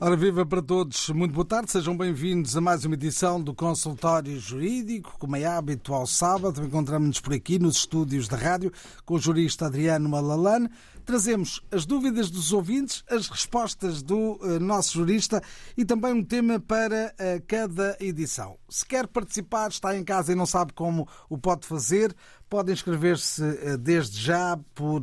Ora, 0.00 0.16
viva 0.16 0.46
para 0.46 0.62
todos, 0.62 1.08
muito 1.08 1.34
boa 1.34 1.44
tarde, 1.44 1.72
sejam 1.72 1.96
bem-vindos 1.96 2.56
a 2.56 2.60
mais 2.60 2.84
uma 2.84 2.94
edição 2.94 3.42
do 3.42 3.52
Consultório 3.52 4.38
Jurídico, 4.38 5.16
como 5.18 5.34
é 5.34 5.44
hábito 5.44 5.92
ao 5.92 6.06
sábado, 6.06 6.62
encontramos-nos 6.62 7.18
por 7.18 7.34
aqui 7.34 7.58
nos 7.58 7.78
estúdios 7.78 8.28
da 8.28 8.36
rádio 8.36 8.72
com 9.04 9.14
o 9.14 9.18
jurista 9.18 9.66
Adriano 9.66 10.08
Malalane. 10.08 10.70
Trazemos 11.04 11.60
as 11.72 11.84
dúvidas 11.84 12.30
dos 12.30 12.52
ouvintes, 12.52 13.02
as 13.10 13.28
respostas 13.28 14.00
do 14.00 14.38
uh, 14.40 14.60
nosso 14.60 14.92
jurista 14.92 15.42
e 15.76 15.84
também 15.84 16.12
um 16.12 16.22
tema 16.22 16.60
para 16.60 17.12
uh, 17.14 17.42
cada 17.48 17.96
edição. 17.98 18.56
Se 18.68 18.86
quer 18.86 19.08
participar, 19.08 19.68
está 19.68 19.96
em 19.96 20.04
casa 20.04 20.30
e 20.30 20.36
não 20.36 20.46
sabe 20.46 20.74
como 20.74 21.08
o 21.28 21.36
pode 21.36 21.66
fazer, 21.66 22.14
pode 22.48 22.70
inscrever-se 22.70 23.42
uh, 23.42 23.76
desde 23.76 24.20
já 24.20 24.56
por 24.76 25.00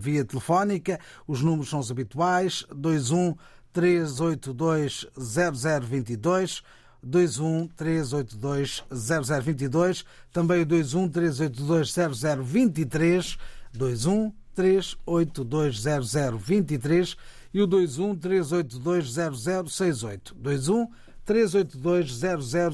via 0.00 0.24
telefónica. 0.24 0.98
Os 1.28 1.42
números 1.42 1.68
são 1.68 1.78
os 1.78 1.92
habituais: 1.92 2.66
21 2.74 3.36
382 3.72 5.06
0022 5.18 6.62
21 7.02 7.66
382 7.68 8.84
0022 8.90 10.04
também 10.32 10.62
o 10.62 10.66
21 10.66 11.08
382 11.08 11.92
0023 11.92 13.38
21 13.72 14.32
382 14.54 15.82
0023 15.82 17.16
e 17.52 17.62
o 17.62 17.66
21 17.66 18.16
382 18.16 19.12
0068 19.12 20.36
21 20.38 20.88
382 21.24 22.20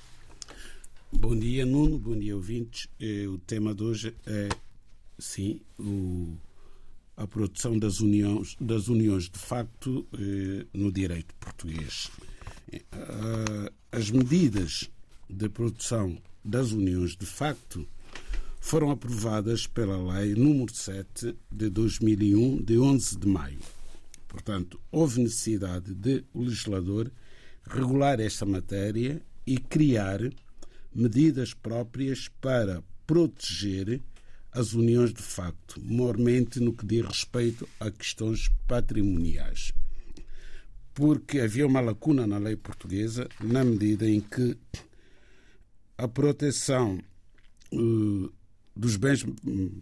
Bom 1.16 1.36
dia, 1.36 1.64
Nuno. 1.64 1.98
Bom 1.98 2.18
dia, 2.18 2.34
ouvintes. 2.34 2.88
Eh, 3.00 3.26
o 3.28 3.38
tema 3.38 3.74
de 3.74 3.82
hoje 3.82 4.14
é, 4.26 4.48
sim, 5.18 5.60
o, 5.78 6.36
a 7.16 7.26
produção 7.26 7.78
das 7.78 8.00
uniões, 8.00 8.56
das 8.60 8.88
uniões 8.88 9.30
de 9.30 9.38
facto 9.38 10.06
eh, 10.12 10.66
no 10.74 10.92
direito 10.92 11.34
português. 11.36 12.10
Eh, 12.70 12.82
as 13.92 14.10
medidas 14.10 14.90
de 15.30 15.48
produção 15.48 16.18
das 16.44 16.72
uniões 16.72 17.16
de 17.16 17.26
facto 17.26 17.86
foram 18.60 18.90
aprovadas 18.90 19.66
pela 19.66 19.96
Lei 19.96 20.34
número 20.34 20.74
7 20.74 21.34
de 21.50 21.70
2001, 21.70 22.62
de 22.62 22.78
11 22.78 23.18
de 23.18 23.28
maio. 23.28 23.60
Portanto, 24.28 24.80
houve 24.90 25.22
necessidade 25.22 25.94
de 25.94 26.24
o 26.34 26.42
legislador 26.42 27.10
regular 27.66 28.20
esta 28.20 28.44
matéria 28.44 29.22
e 29.46 29.58
criar 29.58 30.20
medidas 30.94 31.52
próprias 31.54 32.28
para 32.40 32.82
proteger 33.06 34.00
as 34.52 34.72
uniões 34.72 35.12
de 35.12 35.22
facto, 35.22 35.80
mormente 35.82 36.60
no 36.60 36.72
que 36.72 36.86
diz 36.86 37.04
respeito 37.04 37.68
a 37.80 37.90
questões 37.90 38.48
patrimoniais. 38.68 39.72
Porque 40.94 41.40
havia 41.40 41.66
uma 41.66 41.80
lacuna 41.80 42.26
na 42.26 42.38
lei 42.38 42.54
portuguesa 42.54 43.28
na 43.40 43.64
medida 43.64 44.08
em 44.08 44.20
que 44.20 44.56
a 45.98 46.06
proteção 46.06 47.00
uh, 47.72 48.32
dos 48.76 48.96
bens 48.96 49.24
hum, 49.44 49.80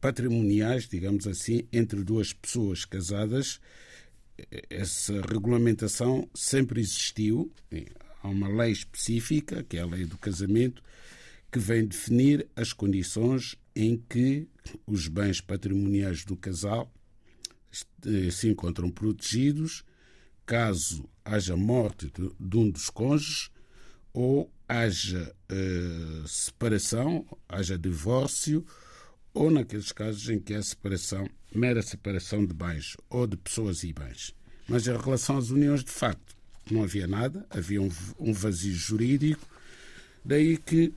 patrimoniais, 0.00 0.88
digamos 0.88 1.26
assim, 1.26 1.66
entre 1.72 2.04
duas 2.04 2.32
pessoas 2.32 2.84
casadas, 2.84 3.60
essa 4.68 5.20
regulamentação 5.22 6.28
sempre 6.34 6.80
existiu. 6.80 7.52
Há 8.24 8.28
uma 8.28 8.48
lei 8.48 8.72
específica, 8.72 9.62
que 9.62 9.76
é 9.76 9.82
a 9.82 9.86
lei 9.86 10.06
do 10.06 10.16
casamento, 10.16 10.82
que 11.52 11.58
vem 11.58 11.86
definir 11.86 12.48
as 12.56 12.72
condições 12.72 13.54
em 13.76 14.02
que 14.08 14.48
os 14.86 15.08
bens 15.08 15.42
patrimoniais 15.42 16.24
do 16.24 16.34
casal 16.34 16.90
eh, 18.06 18.30
se 18.30 18.48
encontram 18.48 18.90
protegidos 18.90 19.84
caso 20.46 21.06
haja 21.22 21.54
morte 21.54 22.10
de, 22.40 22.56
um 22.56 22.70
dos 22.70 22.88
cônjuges 22.88 23.50
ou 24.14 24.50
haja 24.66 25.34
uh, 25.52 26.26
separação, 26.26 27.26
haja 27.46 27.78
divórcio 27.78 28.64
ou 29.34 29.50
naqueles 29.50 29.92
casos 29.92 30.30
em 30.30 30.38
que 30.38 30.54
há 30.54 30.62
separação, 30.62 31.28
mera 31.54 31.82
separação 31.82 32.46
de 32.46 32.54
bens 32.54 32.96
ou 33.10 33.26
de 33.26 33.36
pessoas 33.36 33.82
e 33.82 33.92
bens. 33.92 34.34
Mas 34.66 34.86
em 34.86 34.96
relação 34.96 35.36
às 35.36 35.50
uniões 35.50 35.84
de 35.84 35.90
facto, 35.90 36.33
não 36.72 36.82
havia 36.82 37.06
nada, 37.06 37.46
havia 37.50 37.82
um, 37.82 37.90
um 38.18 38.32
vazio 38.32 38.74
jurídico, 38.74 39.46
daí 40.24 40.56
que 40.56 40.92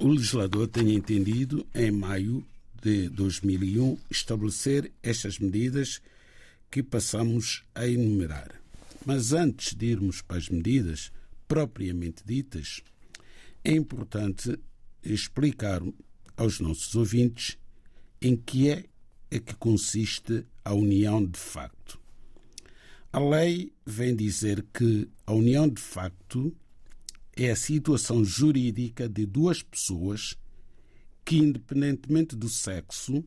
o 0.00 0.08
legislador 0.08 0.68
tenha 0.68 0.94
entendido, 0.94 1.66
em 1.74 1.90
maio 1.90 2.44
de 2.80 3.08
2001, 3.08 3.98
estabelecer 4.10 4.90
estas 5.02 5.38
medidas 5.38 6.00
que 6.70 6.82
passamos 6.82 7.64
a 7.74 7.86
enumerar. 7.86 8.60
Mas 9.04 9.32
antes 9.32 9.74
de 9.74 9.86
irmos 9.86 10.22
para 10.22 10.36
as 10.36 10.48
medidas 10.48 11.10
propriamente 11.48 12.22
ditas, 12.24 12.80
é 13.64 13.72
importante 13.72 14.58
explicar 15.02 15.82
aos 16.36 16.60
nossos 16.60 16.94
ouvintes 16.94 17.58
em 18.20 18.36
que 18.36 18.70
é, 18.70 18.84
que 19.30 19.54
consiste 19.56 20.44
a 20.64 20.72
união 20.74 21.24
de 21.24 21.38
facto. 21.38 21.79
A 23.12 23.18
lei 23.18 23.72
vem 23.84 24.14
dizer 24.14 24.64
que 24.72 25.10
a 25.26 25.32
união 25.32 25.68
de 25.68 25.82
facto 25.82 26.56
é 27.36 27.50
a 27.50 27.56
situação 27.56 28.24
jurídica 28.24 29.08
de 29.08 29.26
duas 29.26 29.64
pessoas 29.64 30.38
que, 31.24 31.36
independentemente 31.36 32.36
do 32.36 32.48
sexo, 32.48 33.24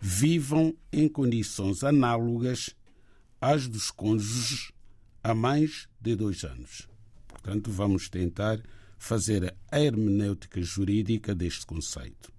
vivam 0.00 0.72
em 0.92 1.08
condições 1.08 1.82
análogas 1.82 2.76
às 3.40 3.66
dos 3.66 3.90
cônjuges 3.90 4.70
há 5.20 5.34
mais 5.34 5.88
de 6.00 6.14
dois 6.14 6.44
anos. 6.44 6.88
Portanto, 7.26 7.72
vamos 7.72 8.08
tentar 8.08 8.62
fazer 8.96 9.52
a 9.72 9.80
hermenêutica 9.80 10.62
jurídica 10.62 11.34
deste 11.34 11.66
conceito. 11.66 12.32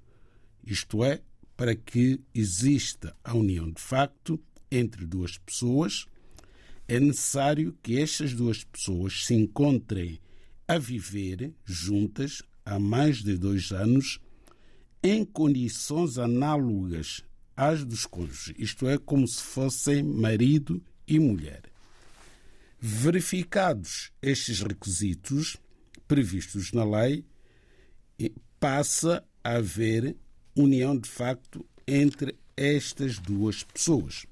Isto 0.65 1.03
é, 1.03 1.21
para 1.57 1.75
que 1.75 2.21
exista 2.33 3.13
a 3.21 3.33
união 3.33 3.69
de 3.69 3.81
facto 3.81 4.39
entre 4.71 5.05
duas 5.05 5.37
pessoas 5.37 6.07
é 6.87 6.99
necessário 6.99 7.77
que 7.81 7.99
estas 7.99 8.33
duas 8.33 8.63
pessoas 8.63 9.25
se 9.25 9.33
encontrem 9.33 10.19
a 10.67 10.77
viver 10.77 11.53
juntas 11.65 12.41
há 12.65 12.79
mais 12.79 13.23
de 13.23 13.37
dois 13.37 13.71
anos 13.71 14.19
em 15.01 15.25
condições 15.25 16.17
análogas 16.17 17.23
às 17.55 17.83
dos 17.83 18.05
cônjuges, 18.05 18.53
isto 18.57 18.87
é, 18.87 18.97
como 18.97 19.27
se 19.27 19.41
fossem 19.41 20.01
marido 20.01 20.83
e 21.07 21.19
mulher. 21.19 21.63
Verificados 22.79 24.11
estes 24.21 24.61
requisitos 24.61 25.57
previstos 26.07 26.71
na 26.71 26.83
lei, 26.83 27.25
passa 28.59 29.23
a 29.43 29.55
haver 29.55 30.15
união 30.55 30.97
de 30.97 31.09
facto 31.09 31.65
entre 31.87 32.35
estas 32.55 33.19
duas 33.19 33.63
pessoas. 33.63 34.25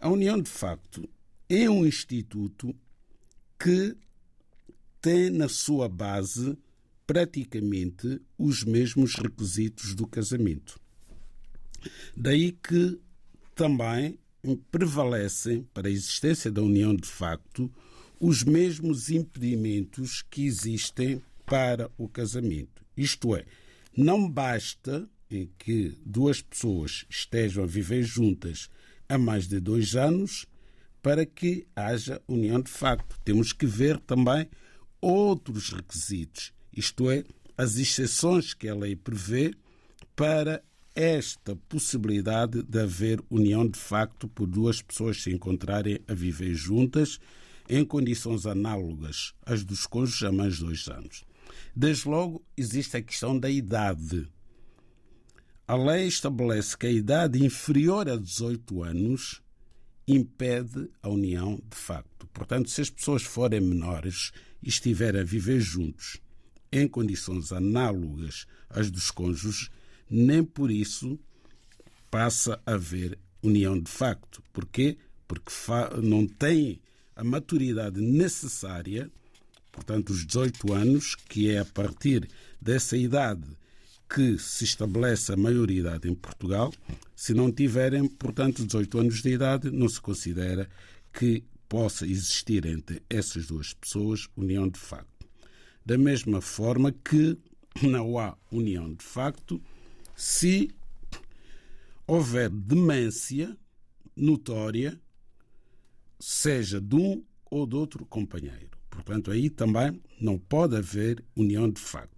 A 0.00 0.08
união 0.08 0.40
de 0.40 0.50
facto 0.50 1.08
é 1.48 1.68
um 1.70 1.86
instituto 1.86 2.74
que 3.58 3.96
tem 5.00 5.30
na 5.30 5.48
sua 5.48 5.88
base 5.88 6.56
praticamente 7.06 8.20
os 8.36 8.64
mesmos 8.64 9.14
requisitos 9.14 9.94
do 9.94 10.06
casamento. 10.06 10.80
Daí 12.16 12.50
que 12.50 12.98
também 13.54 14.18
prevalecem 14.70 15.62
para 15.72 15.88
a 15.88 15.90
existência 15.90 16.50
da 16.50 16.62
união 16.62 16.94
de 16.94 17.08
facto 17.08 17.72
os 18.18 18.42
mesmos 18.42 19.10
impedimentos 19.10 20.22
que 20.22 20.44
existem 20.44 21.22
para 21.44 21.90
o 21.96 22.08
casamento. 22.08 22.84
Isto 22.96 23.36
é, 23.36 23.44
Não 23.96 24.28
basta 24.28 25.08
que 25.58 25.94
duas 26.04 26.40
pessoas 26.40 27.04
estejam 27.08 27.64
a 27.64 27.66
viver 27.66 28.02
juntas 28.02 28.68
há 29.08 29.16
mais 29.16 29.46
de 29.48 29.60
dois 29.60 29.94
anos 29.94 30.46
para 31.06 31.24
que 31.24 31.64
haja 31.76 32.20
união 32.26 32.60
de 32.60 32.68
facto. 32.68 33.16
Temos 33.24 33.52
que 33.52 33.64
ver 33.64 33.96
também 34.00 34.50
outros 35.00 35.70
requisitos, 35.70 36.52
isto 36.76 37.08
é, 37.08 37.22
as 37.56 37.76
exceções 37.76 38.52
que 38.52 38.68
a 38.68 38.74
lei 38.74 38.96
prevê 38.96 39.54
para 40.16 40.60
esta 40.96 41.54
possibilidade 41.54 42.60
de 42.64 42.80
haver 42.80 43.22
união 43.30 43.68
de 43.68 43.78
facto 43.78 44.26
por 44.26 44.48
duas 44.48 44.82
pessoas 44.82 45.22
se 45.22 45.30
encontrarem 45.30 46.00
a 46.08 46.12
viver 46.12 46.56
juntas 46.56 47.20
em 47.68 47.84
condições 47.84 48.44
análogas 48.44 49.32
às 49.46 49.62
dos 49.62 49.86
cônjuges 49.86 50.24
há 50.24 50.32
mais 50.32 50.56
de 50.56 50.64
dois 50.64 50.88
anos. 50.88 51.24
Desde 51.72 52.08
logo, 52.08 52.44
existe 52.56 52.96
a 52.96 53.02
questão 53.02 53.38
da 53.38 53.48
idade. 53.48 54.28
A 55.68 55.76
lei 55.76 56.08
estabelece 56.08 56.76
que 56.76 56.88
a 56.88 56.90
idade 56.90 57.44
inferior 57.44 58.08
a 58.08 58.16
18 58.16 58.82
anos 58.82 59.45
impede 60.06 60.88
a 61.02 61.08
união 61.08 61.60
de 61.68 61.76
facto. 61.76 62.26
Portanto, 62.28 62.70
se 62.70 62.80
as 62.80 62.90
pessoas 62.90 63.22
forem 63.22 63.60
menores 63.60 64.32
e 64.62 64.68
estiverem 64.68 65.20
a 65.20 65.24
viver 65.24 65.60
juntos 65.60 66.20
em 66.70 66.86
condições 66.86 67.52
análogas 67.52 68.46
às 68.68 68.90
dos 68.90 69.10
cônjuges, 69.10 69.70
nem 70.08 70.44
por 70.44 70.70
isso 70.70 71.18
passa 72.10 72.60
a 72.64 72.74
haver 72.74 73.18
união 73.42 73.78
de 73.78 73.90
facto. 73.90 74.42
Porquê? 74.52 74.96
Porque 75.26 75.52
não 76.02 76.26
tem 76.26 76.80
a 77.14 77.24
maturidade 77.24 78.00
necessária, 78.00 79.10
portanto, 79.72 80.10
os 80.10 80.24
18 80.24 80.72
anos, 80.72 81.14
que 81.14 81.50
é 81.50 81.58
a 81.58 81.64
partir 81.64 82.28
dessa 82.60 82.96
idade 82.96 83.46
que 84.08 84.38
se 84.38 84.64
estabelece 84.64 85.32
a 85.32 85.36
maioridade 85.36 86.08
em 86.08 86.14
Portugal. 86.14 86.72
Se 87.14 87.34
não 87.34 87.50
tiverem, 87.50 88.06
portanto, 88.06 88.64
18 88.64 88.98
anos 88.98 89.22
de 89.22 89.30
idade, 89.30 89.70
não 89.70 89.88
se 89.88 90.00
considera 90.00 90.68
que 91.12 91.44
possa 91.68 92.06
existir 92.06 92.64
entre 92.66 93.02
essas 93.10 93.46
duas 93.46 93.74
pessoas 93.74 94.28
união 94.36 94.68
de 94.68 94.78
facto. 94.78 95.26
Da 95.84 95.98
mesma 95.98 96.40
forma 96.40 96.92
que 96.92 97.36
não 97.82 98.18
há 98.18 98.36
união 98.50 98.92
de 98.94 99.04
facto 99.04 99.60
se 100.14 100.70
houver 102.06 102.48
demência 102.48 103.56
notória, 104.16 104.98
seja 106.18 106.80
de 106.80 106.96
um 106.96 107.22
ou 107.50 107.66
de 107.66 107.76
outro 107.76 108.06
companheiro. 108.06 108.70
Portanto, 108.88 109.30
aí 109.30 109.50
também 109.50 110.00
não 110.18 110.38
pode 110.38 110.76
haver 110.76 111.22
união 111.36 111.68
de 111.68 111.80
facto. 111.80 112.16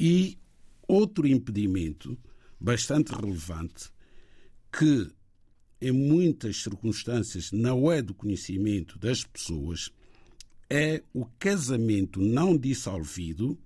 E 0.00 0.36
outro 0.86 1.26
impedimento 1.26 2.18
bastante 2.60 3.12
relevante 3.12 3.90
que 4.72 5.10
em 5.80 5.92
muitas 5.92 6.62
circunstâncias 6.62 7.52
não 7.52 7.90
é 7.90 8.00
do 8.00 8.14
conhecimento 8.14 8.98
das 8.98 9.24
pessoas 9.24 9.90
é 10.68 11.02
o 11.12 11.24
casamento 11.38 12.20
não 12.20 12.56
dissolvido. 12.56 13.58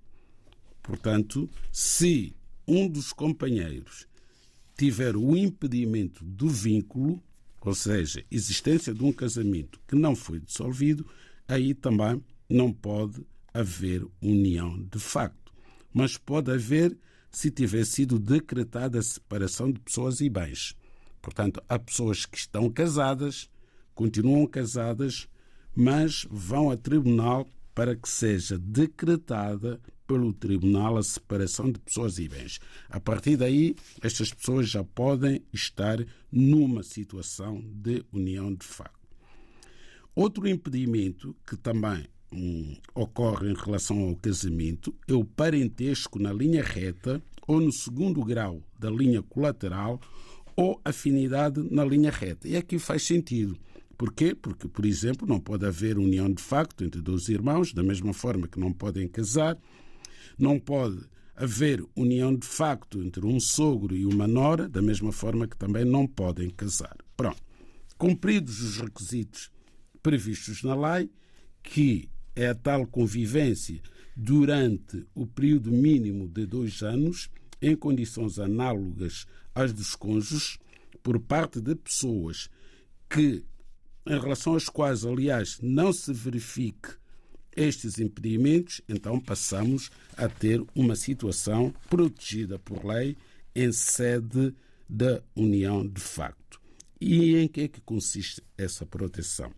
Portanto, 0.83 1.49
se 1.71 2.35
um 2.67 2.87
dos 2.87 3.11
companheiros 3.11 4.07
tiver 4.77 5.15
o 5.15 5.35
impedimento 5.35 6.23
do 6.23 6.47
vínculo, 6.47 7.21
ou 7.61 7.75
seja, 7.75 8.23
existência 8.31 8.93
de 8.93 9.03
um 9.03 9.11
casamento 9.11 9.79
que 9.87 9.95
não 9.95 10.15
foi 10.15 10.39
dissolvido, 10.39 11.05
aí 11.47 11.73
também 11.73 12.23
não 12.49 12.71
pode 12.71 13.25
haver 13.53 14.05
união 14.21 14.81
de 14.91 14.99
facto. 14.99 15.53
Mas 15.93 16.17
pode 16.17 16.51
haver 16.51 16.97
se 17.31 17.49
tiver 17.49 17.85
sido 17.85 18.19
decretada 18.19 18.99
a 18.99 19.03
separação 19.03 19.71
de 19.71 19.79
pessoas 19.79 20.19
e 20.19 20.29
bens. 20.29 20.75
Portanto, 21.21 21.63
há 21.69 21.79
pessoas 21.79 22.25
que 22.25 22.37
estão 22.37 22.69
casadas, 22.69 23.49
continuam 23.95 24.45
casadas, 24.45 25.27
mas 25.75 26.27
vão 26.29 26.69
a 26.69 26.77
tribunal 26.77 27.47
para 27.73 27.95
que 27.95 28.09
seja 28.09 28.57
decretada 28.57 29.79
pelo 30.05 30.33
tribunal 30.33 30.97
a 30.97 31.03
separação 31.03 31.71
de 31.71 31.79
pessoas 31.79 32.19
e 32.19 32.27
bens. 32.27 32.59
A 32.89 32.99
partir 32.99 33.37
daí, 33.37 33.75
estas 34.01 34.33
pessoas 34.33 34.69
já 34.69 34.83
podem 34.83 35.41
estar 35.53 36.05
numa 36.29 36.83
situação 36.83 37.63
de 37.65 38.03
união 38.11 38.53
de 38.53 38.65
facto. 38.65 38.99
Outro 40.13 40.49
impedimento 40.49 41.33
que 41.47 41.55
também 41.55 42.05
hum, 42.33 42.75
ocorre 42.95 43.49
em 43.49 43.55
relação 43.55 43.99
ao 43.99 44.15
casamento 44.15 44.93
é 45.07 45.13
o 45.13 45.25
parentesco 45.25 46.19
na 46.19 46.31
linha 46.31 46.63
reta 46.63 47.21
ou 47.47 47.59
no 47.59 47.71
segundo 47.71 48.23
grau 48.23 48.61
da 48.79 48.89
linha 48.89 49.21
colateral 49.21 49.99
ou 50.55 50.79
afinidade 50.83 51.61
na 51.71 51.83
linha 51.83 52.11
reta. 52.11 52.47
E 52.47 52.55
aqui 52.55 52.77
faz 52.77 53.03
sentido. 53.03 53.57
Porquê? 53.97 54.33
Porque, 54.33 54.67
por 54.67 54.85
exemplo, 54.85 55.27
não 55.27 55.39
pode 55.39 55.65
haver 55.65 55.97
união 55.97 56.31
de 56.31 56.41
facto 56.41 56.83
entre 56.83 57.01
dois 57.01 57.29
irmãos, 57.29 57.73
da 57.73 57.83
mesma 57.83 58.13
forma 58.13 58.47
que 58.47 58.59
não 58.59 58.73
podem 58.73 59.07
casar, 59.07 59.57
não 60.37 60.59
pode 60.59 60.99
haver 61.35 61.83
união 61.95 62.35
de 62.35 62.45
facto 62.45 63.01
entre 63.01 63.25
um 63.25 63.39
sogro 63.39 63.95
e 63.95 64.05
uma 64.05 64.27
nora, 64.27 64.67
da 64.67 64.81
mesma 64.81 65.11
forma 65.11 65.47
que 65.47 65.57
também 65.57 65.85
não 65.85 66.07
podem 66.07 66.49
casar. 66.49 66.97
Pronto. 67.15 67.41
Cumpridos 67.97 68.61
os 68.61 68.77
requisitos 68.77 69.51
previstos 70.01 70.63
na 70.63 70.75
lei, 70.75 71.09
que 71.61 72.09
é 72.41 72.47
a 72.47 72.55
tal 72.55 72.87
convivência 72.87 73.79
durante 74.15 75.05
o 75.13 75.27
período 75.27 75.71
mínimo 75.71 76.27
de 76.27 76.45
dois 76.47 76.81
anos, 76.81 77.29
em 77.61 77.75
condições 77.75 78.39
análogas 78.39 79.27
às 79.53 79.71
dos 79.71 79.95
cônjuges, 79.95 80.57
por 81.03 81.19
parte 81.19 81.61
de 81.61 81.75
pessoas 81.75 82.49
que, 83.07 83.45
em 84.07 84.19
relação 84.19 84.55
às 84.55 84.67
quais, 84.67 85.05
aliás, 85.05 85.59
não 85.61 85.93
se 85.93 86.11
verifique 86.11 86.89
estes 87.55 87.99
impedimentos, 87.99 88.81
então 88.89 89.19
passamos 89.19 89.91
a 90.17 90.27
ter 90.27 90.63
uma 90.73 90.95
situação 90.95 91.71
protegida 91.89 92.57
por 92.57 92.83
lei 92.83 93.15
em 93.53 93.71
sede 93.71 94.55
da 94.89 95.21
união 95.35 95.87
de 95.87 96.01
facto. 96.01 96.59
E 96.99 97.35
em 97.35 97.47
que 97.47 97.61
é 97.61 97.67
que 97.67 97.81
consiste 97.81 98.41
essa 98.57 98.83
proteção? 98.83 99.51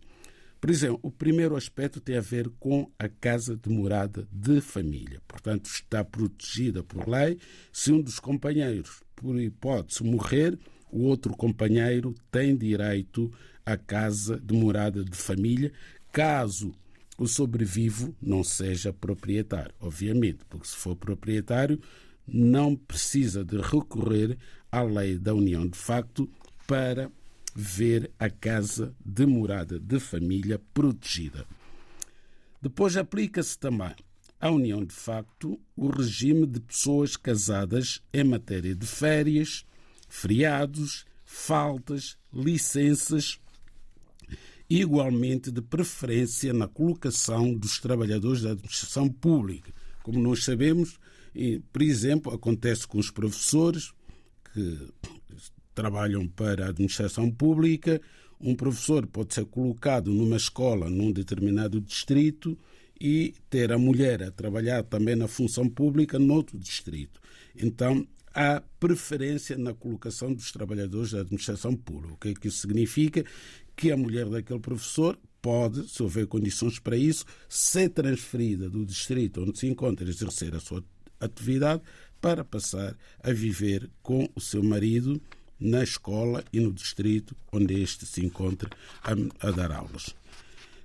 Por 0.64 0.70
exemplo, 0.70 0.98
o 1.02 1.10
primeiro 1.10 1.56
aspecto 1.56 2.00
tem 2.00 2.16
a 2.16 2.22
ver 2.22 2.48
com 2.58 2.90
a 2.98 3.06
casa 3.06 3.54
de 3.54 3.68
morada 3.68 4.26
de 4.32 4.62
família. 4.62 5.20
Portanto, 5.28 5.66
está 5.66 6.02
protegida 6.02 6.82
por 6.82 7.06
lei. 7.06 7.38
Se 7.70 7.92
um 7.92 8.00
dos 8.00 8.18
companheiros, 8.18 9.02
por 9.14 9.38
hipótese, 9.38 10.02
morrer, 10.02 10.58
o 10.90 11.02
outro 11.02 11.36
companheiro 11.36 12.14
tem 12.30 12.56
direito 12.56 13.30
à 13.66 13.76
casa 13.76 14.40
de 14.40 14.54
morada 14.54 15.04
de 15.04 15.14
família, 15.14 15.70
caso 16.10 16.74
o 17.18 17.26
sobrevivo 17.26 18.16
não 18.18 18.42
seja 18.42 18.90
proprietário, 18.90 19.74
obviamente, 19.78 20.46
porque 20.48 20.66
se 20.66 20.76
for 20.76 20.96
proprietário, 20.96 21.78
não 22.26 22.74
precisa 22.74 23.44
de 23.44 23.58
recorrer 23.58 24.38
à 24.72 24.80
lei 24.80 25.18
da 25.18 25.34
união 25.34 25.68
de 25.68 25.76
facto 25.76 26.26
para 26.66 27.12
ver 27.54 28.10
a 28.18 28.28
casa 28.28 28.94
de 29.04 29.24
morada 29.24 29.78
de 29.78 30.00
família 30.00 30.60
protegida. 30.72 31.46
Depois 32.60 32.96
aplica-se 32.96 33.58
também 33.58 33.94
à 34.40 34.50
união 34.50 34.84
de 34.84 34.94
facto 34.94 35.60
o 35.76 35.86
regime 35.88 36.46
de 36.46 36.60
pessoas 36.60 37.16
casadas 37.16 38.02
em 38.12 38.24
matéria 38.24 38.74
de 38.74 38.86
férias, 38.86 39.64
feriados, 40.08 41.06
faltas, 41.24 42.18
licenças, 42.32 43.38
igualmente 44.68 45.50
de 45.50 45.62
preferência 45.62 46.52
na 46.52 46.66
colocação 46.66 47.54
dos 47.54 47.78
trabalhadores 47.78 48.42
da 48.42 48.50
administração 48.52 49.08
pública. 49.08 49.72
Como 50.02 50.20
nós 50.20 50.44
sabemos, 50.44 50.98
por 51.72 51.82
exemplo, 51.82 52.32
acontece 52.32 52.86
com 52.86 52.98
os 52.98 53.10
professores 53.10 53.92
que 54.52 54.92
trabalham 55.74 56.26
para 56.28 56.66
a 56.66 56.68
administração 56.68 57.30
pública. 57.30 58.00
Um 58.40 58.54
professor 58.54 59.06
pode 59.06 59.34
ser 59.34 59.44
colocado 59.46 60.12
numa 60.12 60.36
escola 60.36 60.88
num 60.88 61.12
determinado 61.12 61.80
distrito 61.80 62.58
e 63.00 63.34
ter 63.50 63.72
a 63.72 63.78
mulher 63.78 64.22
a 64.22 64.30
trabalhar 64.30 64.82
também 64.84 65.16
na 65.16 65.28
função 65.28 65.68
pública 65.68 66.18
noutro 66.18 66.58
distrito. 66.58 67.20
Então, 67.56 68.06
há 68.32 68.62
preferência 68.80 69.56
na 69.56 69.72
colocação 69.74 70.32
dos 70.32 70.50
trabalhadores 70.50 71.12
da 71.12 71.20
administração 71.20 71.74
pública. 71.74 72.14
O 72.14 72.16
que 72.16 72.28
é 72.28 72.48
isso 72.48 72.58
significa? 72.58 73.24
Que 73.76 73.90
a 73.90 73.96
mulher 73.96 74.26
daquele 74.26 74.60
professor 74.60 75.18
pode, 75.40 75.88
se 75.88 76.02
houver 76.02 76.26
condições 76.26 76.78
para 76.78 76.96
isso, 76.96 77.24
ser 77.48 77.90
transferida 77.90 78.68
do 78.68 78.84
distrito 78.84 79.42
onde 79.42 79.58
se 79.58 79.66
encontra 79.66 80.06
a 80.06 80.08
exercer 80.08 80.54
a 80.54 80.60
sua 80.60 80.82
atividade 81.20 81.82
para 82.20 82.44
passar 82.44 82.96
a 83.22 83.32
viver 83.32 83.90
com 84.02 84.28
o 84.34 84.40
seu 84.40 84.62
marido 84.62 85.20
na 85.64 85.82
escola 85.82 86.44
e 86.52 86.60
no 86.60 86.70
distrito 86.70 87.34
onde 87.50 87.80
este 87.80 88.04
se 88.04 88.24
encontra 88.24 88.68
a, 89.02 89.48
a 89.48 89.50
dar 89.50 89.72
aulas. 89.72 90.14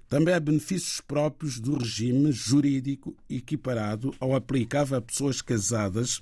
Também 0.07 0.33
há 0.33 0.39
benefícios 0.39 1.01
próprios 1.01 1.59
do 1.59 1.77
regime 1.77 2.31
jurídico 2.31 3.15
equiparado 3.29 4.15
ao 4.19 4.33
aplicável 4.33 4.98
a 4.98 5.01
pessoas 5.01 5.41
casadas 5.41 6.21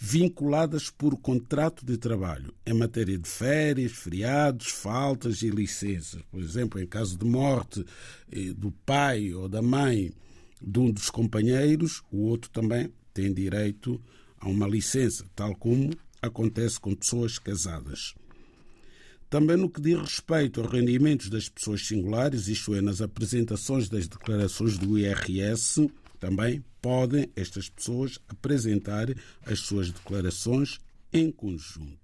vinculadas 0.00 0.90
por 0.90 1.16
contrato 1.18 1.84
de 1.84 1.98
trabalho 1.98 2.54
em 2.64 2.72
matéria 2.72 3.18
de 3.18 3.28
férias, 3.28 3.90
feriados, 3.90 4.68
faltas 4.68 5.42
e 5.42 5.50
licenças. 5.50 6.22
Por 6.30 6.40
exemplo, 6.40 6.80
em 6.80 6.86
caso 6.86 7.18
de 7.18 7.24
morte 7.24 7.84
eh, 8.30 8.52
do 8.56 8.70
pai 8.86 9.34
ou 9.34 9.48
da 9.48 9.60
mãe 9.60 10.12
de 10.62 10.78
um 10.78 10.90
dos 10.90 11.10
companheiros, 11.10 12.02
o 12.12 12.18
outro 12.18 12.48
também 12.50 12.92
tem 13.12 13.34
direito 13.34 14.00
a 14.40 14.48
uma 14.48 14.68
licença, 14.68 15.26
tal 15.34 15.54
como 15.56 15.90
acontece 16.20 16.80
com 16.80 16.94
pessoas 16.94 17.38
casadas. 17.38 18.14
Também 19.30 19.56
no 19.56 19.68
que 19.68 19.80
diz 19.80 19.98
respeito 19.98 20.60
aos 20.60 20.72
rendimentos 20.72 21.28
das 21.28 21.48
pessoas 21.48 21.86
singulares, 21.86 22.48
isto 22.48 22.74
é, 22.74 22.80
nas 22.80 23.02
apresentações 23.02 23.88
das 23.88 24.08
declarações 24.08 24.78
do 24.78 24.98
IRS, 24.98 25.90
também 26.18 26.64
podem 26.80 27.30
estas 27.36 27.68
pessoas 27.68 28.18
apresentar 28.28 29.08
as 29.44 29.60
suas 29.60 29.92
declarações 29.92 30.78
em 31.12 31.30
conjunto. 31.30 31.98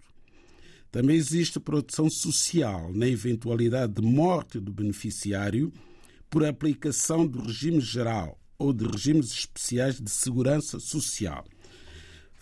Também 0.91 1.17
existe 1.17 1.59
proteção 1.59 2.09
social 2.09 2.93
na 2.93 3.09
eventualidade 3.09 3.95
de 3.95 4.03
morte 4.03 4.61
do 4.61 4.73
beneficiário 4.73 5.73
por 6.31 6.45
aplicação 6.45 7.27
do 7.27 7.43
regime 7.43 7.81
geral 7.81 8.39
ou 8.59 8.73
de 8.73 8.87
regimes 8.87 9.33
especiais 9.33 10.01
de 10.01 10.11
segurança 10.11 10.79
social. 10.79 11.45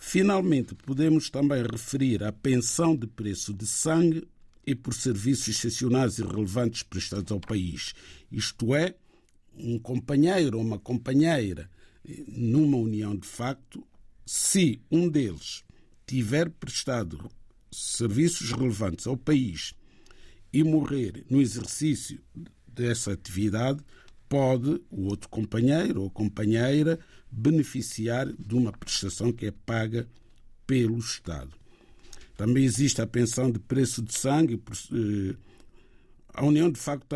Finalmente, 0.05 0.75
podemos 0.75 1.29
também 1.29 1.63
referir 1.63 2.23
a 2.23 2.31
pensão 2.31 2.93
de 2.95 3.07
preço 3.07 3.53
de 3.53 3.65
sangue 3.65 4.27
e 4.67 4.75
por 4.75 4.93
serviços 4.93 5.47
excepcionais 5.47 6.19
e 6.19 6.23
relevantes 6.23 6.83
prestados 6.83 7.31
ao 7.31 7.39
país. 7.39 7.95
Isto 8.29 8.75
é, 8.75 8.95
um 9.57 9.79
companheiro 9.79 10.57
ou 10.57 10.63
uma 10.63 10.77
companheira 10.77 11.69
numa 12.27 12.77
união 12.77 13.15
de 13.15 13.25
facto, 13.25 13.81
se 14.25 14.81
um 14.91 15.07
deles 15.07 15.63
tiver 16.05 16.49
prestado 16.49 17.31
serviços 17.71 18.51
relevantes 18.51 19.07
ao 19.07 19.17
país 19.17 19.73
e 20.51 20.63
morrer 20.65 21.25
no 21.29 21.41
exercício 21.41 22.19
dessa 22.67 23.13
atividade, 23.13 23.79
pode 24.27 24.81
o 24.91 25.05
outro 25.05 25.29
companheiro 25.29 26.03
ou 26.03 26.09
companheira 26.11 26.99
beneficiar 27.33 28.31
de 28.31 28.55
uma 28.55 28.71
prestação 28.71 29.31
que 29.31 29.47
é 29.47 29.51
paga 29.51 30.07
pelo 30.67 30.97
Estado. 30.99 31.51
Também 32.37 32.63
existe 32.63 33.01
a 33.01 33.07
pensão 33.07 33.51
de 33.51 33.59
preço 33.59 34.01
de 34.01 34.13
sangue. 34.17 34.61
Eh, 34.91 35.35
a 36.33 36.45
união 36.45 36.71
de 36.71 36.79
facto, 36.79 37.15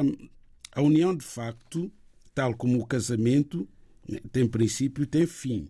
a 0.71 0.81
união 0.81 1.15
de 1.15 1.23
facto, 1.23 1.91
tal 2.33 2.55
como 2.55 2.79
o 2.79 2.85
casamento, 2.85 3.67
tem 4.31 4.47
princípio 4.47 5.03
e 5.03 5.07
tem 5.07 5.25
fim. 5.27 5.69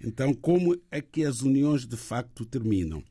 Então, 0.00 0.32
como 0.32 0.76
é 0.90 1.00
que 1.00 1.24
as 1.24 1.42
uniões 1.42 1.86
de 1.86 1.96
facto 1.96 2.44
terminam? 2.44 3.02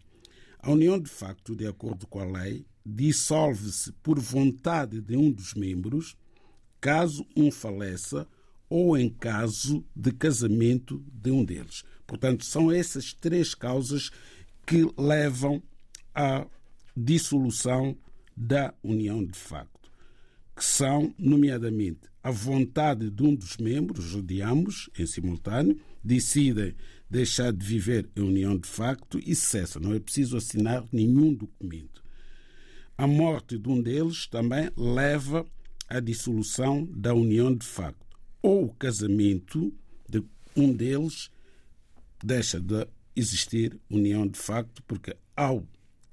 A 0.59 0.71
união 0.71 0.99
de 0.99 1.09
facto, 1.09 1.55
de 1.55 1.67
acordo 1.67 2.07
com 2.07 2.19
a 2.19 2.25
lei, 2.25 2.65
dissolve-se 2.85 3.91
por 4.03 4.19
vontade 4.19 5.01
de 5.01 5.15
um 5.17 5.29
dos 5.31 5.53
membros, 5.53 6.15
caso 6.79 7.25
um 7.35 7.51
faleça 7.51 8.27
ou 8.69 8.97
em 8.97 9.09
caso 9.09 9.83
de 9.95 10.11
casamento 10.11 11.03
de 11.11 11.31
um 11.31 11.43
deles. 11.43 11.83
Portanto, 12.05 12.45
são 12.45 12.71
essas 12.71 13.13
três 13.13 13.53
causas 13.53 14.11
que 14.65 14.85
levam 14.97 15.61
à 16.13 16.45
dissolução 16.95 17.97
da 18.35 18.73
união 18.83 19.23
de 19.23 19.37
facto, 19.37 19.91
que 20.55 20.63
são, 20.63 21.13
nomeadamente, 21.17 22.01
a 22.23 22.31
vontade 22.31 23.09
de 23.09 23.23
um 23.23 23.33
dos 23.33 23.57
membros, 23.57 24.21
de 24.23 24.41
ambos, 24.41 24.89
em 24.97 25.05
simultâneo, 25.05 25.79
decidem 26.03 26.75
deixar 27.09 27.53
de 27.53 27.65
viver 27.65 28.09
em 28.15 28.21
união 28.21 28.57
de 28.57 28.67
facto 28.67 29.19
e 29.25 29.33
cessa. 29.33 29.79
Não 29.79 29.93
é 29.93 29.99
preciso 29.99 30.35
assinar 30.35 30.83
nenhum 30.91 31.33
documento. 31.33 32.03
A 32.97 33.07
morte 33.07 33.57
de 33.57 33.69
um 33.69 33.81
deles 33.81 34.27
também 34.27 34.69
leva 34.75 35.45
à 35.87 35.99
dissolução 35.99 36.85
da 36.91 37.13
união 37.13 37.55
de 37.55 37.65
facto. 37.65 38.06
Ou 38.47 38.63
o 38.63 38.73
casamento 38.75 39.73
de 40.07 40.23
um 40.55 40.71
deles 40.71 41.29
deixa 42.23 42.61
de 42.61 42.87
existir 43.13 43.77
união 43.89 44.25
de 44.25 44.39
facto, 44.39 44.81
porque 44.83 45.13
ao 45.35 45.67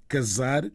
casar 0.08 0.68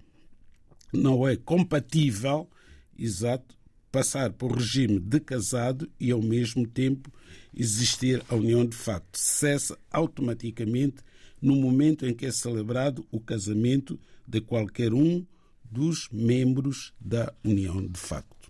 não 0.94 1.28
é 1.28 1.36
compatível, 1.36 2.50
exato, 2.98 3.58
passar 3.92 4.32
por 4.32 4.54
regime 4.54 5.02
de 5.02 5.20
casado 5.20 5.92
e 6.00 6.12
ao 6.12 6.22
mesmo 6.22 6.66
tempo 6.66 7.12
existir 7.54 8.24
a 8.30 8.36
união 8.36 8.66
de 8.66 8.78
facto. 8.78 9.20
Cessa 9.20 9.78
automaticamente 9.92 11.04
no 11.42 11.58
momento 11.58 12.06
em 12.06 12.14
que 12.14 12.26
é 12.26 12.32
celebrado 12.32 13.06
o 13.12 13.20
casamento 13.20 14.00
de 14.26 14.40
qualquer 14.40 14.94
um 14.94 15.26
dos 15.70 16.08
membros 16.10 16.94
da 17.02 17.34
união 17.44 17.86
de 17.86 18.00
facto. 18.00 18.50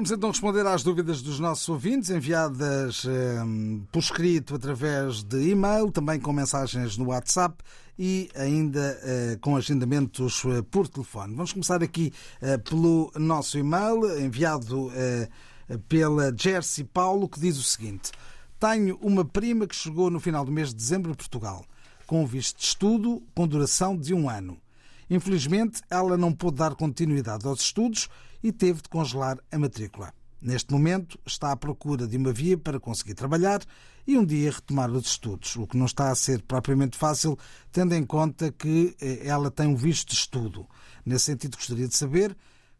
Vamos 0.00 0.12
então 0.12 0.30
responder 0.30 0.66
às 0.66 0.82
dúvidas 0.82 1.20
dos 1.20 1.38
nossos 1.38 1.68
ouvintes, 1.68 2.08
enviadas 2.08 3.04
eh, 3.04 3.36
por 3.92 3.98
escrito 3.98 4.54
através 4.54 5.22
de 5.22 5.50
e-mail, 5.50 5.92
também 5.92 6.18
com 6.18 6.32
mensagens 6.32 6.96
no 6.96 7.08
WhatsApp 7.08 7.62
e 7.98 8.30
ainda 8.34 8.98
eh, 9.02 9.36
com 9.42 9.54
agendamentos 9.56 10.42
eh, 10.46 10.62
por 10.70 10.88
telefone. 10.88 11.34
Vamos 11.34 11.52
começar 11.52 11.82
aqui 11.82 12.14
eh, 12.40 12.56
pelo 12.56 13.12
nosso 13.14 13.58
e-mail, 13.58 14.18
enviado 14.18 14.90
pela 15.86 16.34
Jersey 16.34 16.84
Paulo, 16.84 17.28
que 17.28 17.38
diz 17.38 17.58
o 17.58 17.62
seguinte: 17.62 18.10
Tenho 18.58 18.96
uma 19.02 19.22
prima 19.22 19.66
que 19.66 19.76
chegou 19.76 20.08
no 20.08 20.18
final 20.18 20.46
do 20.46 20.50
mês 20.50 20.70
de 20.70 20.76
dezembro 20.76 21.12
a 21.12 21.14
Portugal, 21.14 21.62
com 22.06 22.26
visto 22.26 22.56
de 22.56 22.64
estudo 22.64 23.22
com 23.34 23.46
duração 23.46 23.94
de 23.94 24.14
um 24.14 24.30
ano. 24.30 24.56
Infelizmente, 25.10 25.82
ela 25.90 26.16
não 26.16 26.32
pôde 26.32 26.56
dar 26.56 26.74
continuidade 26.74 27.46
aos 27.46 27.60
estudos 27.60 28.08
e 28.42 28.52
teve 28.52 28.82
de 28.82 28.88
congelar 28.88 29.38
a 29.50 29.58
matrícula. 29.58 30.12
Neste 30.40 30.72
momento, 30.72 31.18
está 31.26 31.52
à 31.52 31.56
procura 31.56 32.06
de 32.06 32.16
uma 32.16 32.32
via 32.32 32.56
para 32.56 32.80
conseguir 32.80 33.14
trabalhar 33.14 33.60
e 34.06 34.16
um 34.16 34.24
dia 34.24 34.50
retomar 34.50 34.90
os 34.90 35.06
estudos, 35.06 35.54
o 35.56 35.66
que 35.66 35.76
não 35.76 35.84
está 35.84 36.10
a 36.10 36.14
ser 36.14 36.42
propriamente 36.42 36.96
fácil, 36.96 37.38
tendo 37.70 37.94
em 37.94 38.04
conta 38.04 38.50
que 38.50 38.96
eh, 39.00 39.26
ela 39.26 39.50
tem 39.50 39.66
um 39.66 39.76
visto 39.76 40.08
de 40.08 40.14
estudo. 40.14 40.66
Nesse 41.04 41.26
sentido, 41.26 41.56
gostaria 41.56 41.86
de 41.86 41.94
saber 41.94 42.34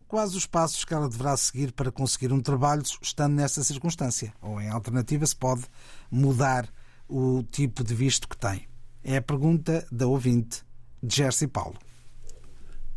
quais 0.09 0.35
os 0.35 0.47
passos 0.47 0.85
que 0.85 0.95
ela 0.95 1.09
deverá 1.09 1.37
seguir 1.37 1.73
para 1.73 1.93
conseguir 1.93 2.33
um 2.33 2.41
trabalho 2.41 2.83
estando 3.03 3.35
nessa 3.35 3.63
circunstância. 3.63 4.33
Ou, 4.41 4.59
em 4.61 4.71
alternativa, 4.71 5.27
se 5.27 5.37
pode 5.37 5.65
mudar 6.11 6.69
o 7.07 7.43
tipo 7.43 7.85
de 7.85 7.95
visto 7.95 8.27
que 8.27 8.37
tem. 8.37 8.67
É 9.05 9.19
a 9.19 9.23
pergunta 9.23 9.87
da 9.93 10.07
ouvinte, 10.07 10.65
Jersey 11.03 11.47
Paulo. 11.47 11.77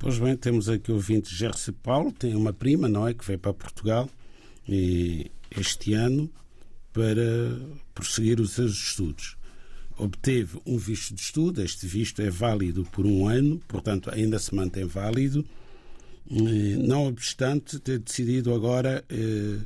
Pois 0.03 0.19
bem, 0.19 0.36
temos 0.36 0.67
aqui 0.67 0.91
o 0.91 0.95
ouvinte 0.95 1.33
Gerce 1.33 1.72
Paulo, 1.72 2.12
tem 2.12 2.36
uma 2.36 2.51
prima, 2.51 2.89
não 2.89 3.07
é? 3.07 3.13
Que 3.13 3.24
veio 3.24 3.39
para 3.39 3.53
Portugal 3.53 4.10
e, 4.67 5.31
este 5.50 5.93
ano 5.93 6.29
para 6.91 7.57
prosseguir 7.95 8.41
os 8.41 8.51
seus 8.51 8.74
estudos. 8.74 9.38
Obteve 9.98 10.60
um 10.65 10.77
visto 10.77 11.15
de 11.15 11.22
estudo, 11.22 11.62
este 11.62 11.88
visto 11.88 12.22
é 12.22 12.29
válido 12.29 12.83
por 12.91 13.05
um 13.05 13.29
ano, 13.29 13.62
portanto 13.65 14.12
ainda 14.12 14.38
se 14.39 14.53
mantém 14.53 14.83
válido, 14.83 15.45
não 16.86 17.07
obstante 17.07 17.79
ter 17.79 18.00
decidido 18.00 18.53
agora 18.53 19.05
eh, 19.07 19.60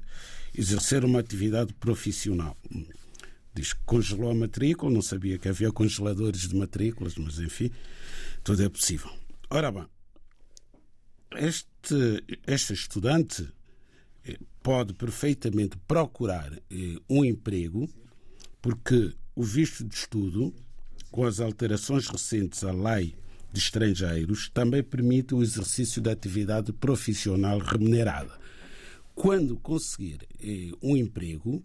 exercer 0.55 1.03
uma 1.03 1.19
atividade 1.19 1.73
profissional. 1.73 2.55
Diz 3.55 3.73
que 3.73 3.79
congelou 3.87 4.29
a 4.29 4.35
matrícula, 4.35 4.93
não 4.93 5.01
sabia 5.01 5.39
que 5.39 5.49
havia 5.49 5.71
congeladores 5.71 6.47
de 6.47 6.55
matrículas, 6.55 7.15
mas 7.15 7.39
enfim, 7.39 7.71
tudo 8.43 8.61
é 8.61 8.69
possível. 8.69 9.09
Ora 9.49 9.71
bem, 9.71 9.85
este, 11.35 12.23
este 12.45 12.73
estudante 12.73 13.47
eh, 14.25 14.37
pode 14.61 14.93
perfeitamente 14.93 15.77
procurar 15.87 16.53
eh, 16.69 16.95
um 17.09 17.23
emprego, 17.23 17.89
porque 18.61 19.13
o 19.35 19.43
visto 19.43 19.83
de 19.83 19.95
estudo, 19.95 20.53
com 21.11 21.25
as 21.25 21.39
alterações 21.39 22.07
recentes 22.07 22.63
à 22.63 22.71
lei 22.71 23.15
de 23.51 23.59
estrangeiros, 23.59 24.49
também 24.49 24.83
permite 24.83 25.33
o 25.33 25.41
exercício 25.41 26.01
da 26.01 26.11
atividade 26.11 26.73
profissional 26.73 27.59
remunerada. 27.59 28.37
Quando 29.15 29.57
conseguir 29.57 30.27
eh, 30.39 30.71
um 30.81 30.95
emprego, 30.95 31.63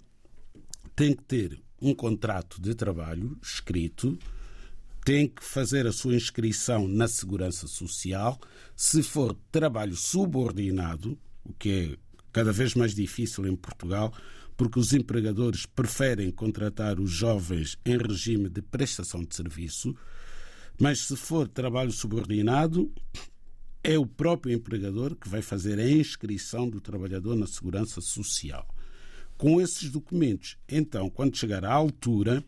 tem 0.95 1.15
que 1.15 1.23
ter 1.25 1.63
um 1.81 1.95
contrato 1.95 2.61
de 2.61 2.75
trabalho 2.75 3.37
escrito 3.43 4.19
tem 5.05 5.27
que 5.27 5.45
fazer 5.45 5.87
a 5.87 5.93
sua 5.93 6.15
inscrição 6.15 6.87
na 6.87 7.09
Segurança 7.09 7.67
Social. 7.67 8.41
Se 8.77 9.03
for 9.03 9.37
trabalho 9.51 9.97
subordinado, 9.97 11.19
o 11.45 11.53
que 11.53 11.71
é 11.71 11.97
cada 12.33 12.53
vez 12.53 12.75
mais 12.75 12.95
difícil 12.95 13.47
em 13.47 13.57
Portugal, 13.57 14.13
porque 14.57 14.79
os 14.79 14.93
empregadores 14.93 15.67
preferem 15.67 16.31
contratar 16.31 17.01
os 17.01 17.11
jovens 17.11 17.77
em 17.85 17.97
regime 17.99 18.49
de 18.49 18.63
prestação 18.63 19.25
de 19.25 19.35
serviço, 19.35 19.95
mas 20.79 21.01
se 21.01 21.17
for 21.17 21.49
trabalho 21.49 21.93
subordinado, 21.93 22.91
é 23.83 23.99
o 23.99 24.07
próprio 24.07 24.55
empregador 24.55 25.17
que 25.17 25.29
vai 25.29 25.43
fazer 25.43 25.79
a 25.79 25.91
inscrição 25.91 26.69
do 26.69 26.81
trabalhador 26.81 27.35
na 27.35 27.47
Segurança 27.47 28.01
Social. 28.01 28.67
Com 29.37 29.61
esses 29.61 29.91
documentos, 29.91 30.57
então, 30.69 31.11
quando 31.11 31.37
chegar 31.37 31.65
à 31.65 31.73
altura 31.73 32.45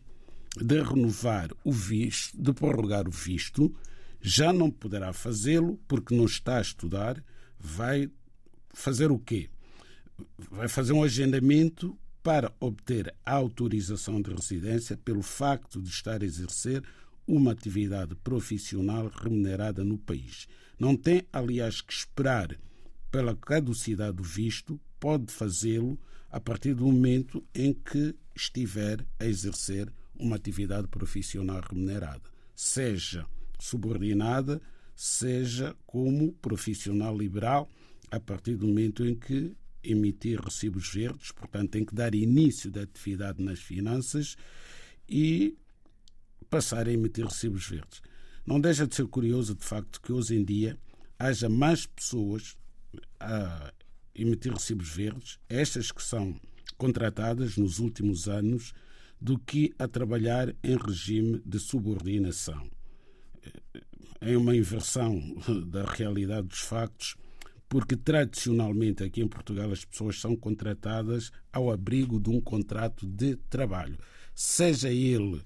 de 0.57 0.81
renovar 0.81 1.49
o 1.63 1.71
visto, 1.71 2.41
de 2.41 2.53
prorrogar 2.53 3.07
o 3.07 3.11
visto, 3.11 3.75
já 4.21 4.51
não 4.51 4.71
poderá 4.71 5.13
fazê-lo 5.13 5.79
porque 5.87 6.15
não 6.15 6.25
está 6.25 6.57
a 6.57 6.61
estudar, 6.61 7.23
vai 7.59 8.09
fazer 8.73 9.11
o 9.11 9.19
quê? 9.19 9.49
Vai 10.49 10.67
fazer 10.67 10.93
um 10.93 11.03
agendamento 11.03 11.97
para 12.23 12.51
obter 12.59 13.13
a 13.23 13.33
autorização 13.33 14.21
de 14.21 14.31
residência 14.33 14.97
pelo 14.97 15.21
facto 15.21 15.81
de 15.81 15.89
estar 15.89 16.21
a 16.21 16.25
exercer 16.25 16.83
uma 17.27 17.51
atividade 17.51 18.15
profissional 18.15 19.11
remunerada 19.13 19.83
no 19.83 19.97
país. 19.97 20.47
Não 20.79 20.95
tem, 20.95 21.23
aliás, 21.31 21.81
que 21.81 21.93
esperar 21.93 22.57
pela 23.11 23.35
caducidade 23.35 24.17
do 24.17 24.23
visto, 24.23 24.79
pode 24.99 25.31
fazê-lo 25.31 25.99
a 26.31 26.39
partir 26.39 26.73
do 26.73 26.85
momento 26.85 27.43
em 27.53 27.73
que 27.73 28.15
estiver 28.35 29.05
a 29.19 29.25
exercer 29.25 29.91
uma 30.19 30.35
atividade 30.35 30.87
profissional 30.87 31.61
remunerada, 31.61 32.29
seja 32.55 33.25
subordinada, 33.59 34.61
seja 34.95 35.75
como 35.85 36.33
profissional 36.33 37.17
liberal, 37.17 37.69
a 38.11 38.19
partir 38.19 38.55
do 38.55 38.67
momento 38.67 39.05
em 39.05 39.15
que 39.15 39.55
emitir 39.83 40.39
recibos 40.39 40.91
verdes, 40.93 41.31
portanto, 41.31 41.71
tem 41.71 41.85
que 41.85 41.93
dar 41.93 42.15
início 42.15 42.71
da 42.71 42.81
atividade 42.81 43.43
nas 43.43 43.59
finanças 43.59 44.35
e 45.07 45.57
passar 46.49 46.87
a 46.87 46.91
emitir 46.91 47.25
recibos 47.25 47.67
verdes. 47.67 48.01
Não 48.45 48.59
deixa 48.59 48.87
de 48.87 48.95
ser 48.95 49.07
curioso, 49.07 49.55
de 49.55 49.63
facto, 49.63 50.01
que 50.01 50.11
hoje 50.11 50.35
em 50.35 50.43
dia 50.43 50.77
haja 51.17 51.49
mais 51.49 51.85
pessoas 51.85 52.57
a 53.19 53.73
emitir 54.13 54.53
recibos 54.53 54.89
verdes, 54.89 55.39
estas 55.49 55.91
que 55.91 56.01
são 56.01 56.39
contratadas 56.77 57.57
nos 57.57 57.79
últimos 57.79 58.27
anos, 58.27 58.73
do 59.25 59.39
que 59.39 59.73
a 59.79 59.87
trabalhar 59.87 60.53
em 60.63 60.77
regime 60.77 61.41
de 61.43 61.57
subordinação. 61.57 62.69
É 64.21 64.37
uma 64.37 64.55
inversão 64.55 65.19
da 65.65 65.83
realidade 65.83 66.45
dos 66.47 66.59
factos, 66.59 67.15
porque 67.67 67.95
tradicionalmente 67.95 69.03
aqui 69.03 69.23
em 69.23 69.27
Portugal 69.27 69.71
as 69.71 69.83
pessoas 69.83 70.21
são 70.21 70.35
contratadas 70.35 71.31
ao 71.51 71.71
abrigo 71.71 72.19
de 72.19 72.29
um 72.29 72.39
contrato 72.39 73.07
de 73.07 73.35
trabalho, 73.49 73.97
seja 74.35 74.91
ele 74.91 75.41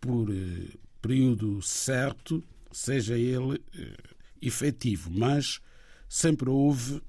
por 0.00 0.30
eh, 0.30 0.68
período 1.02 1.60
certo, 1.60 2.40
seja 2.70 3.18
ele 3.18 3.60
eh, 3.76 3.96
efetivo, 4.40 5.10
mas 5.10 5.60
sempre 6.08 6.48
houve 6.48 7.02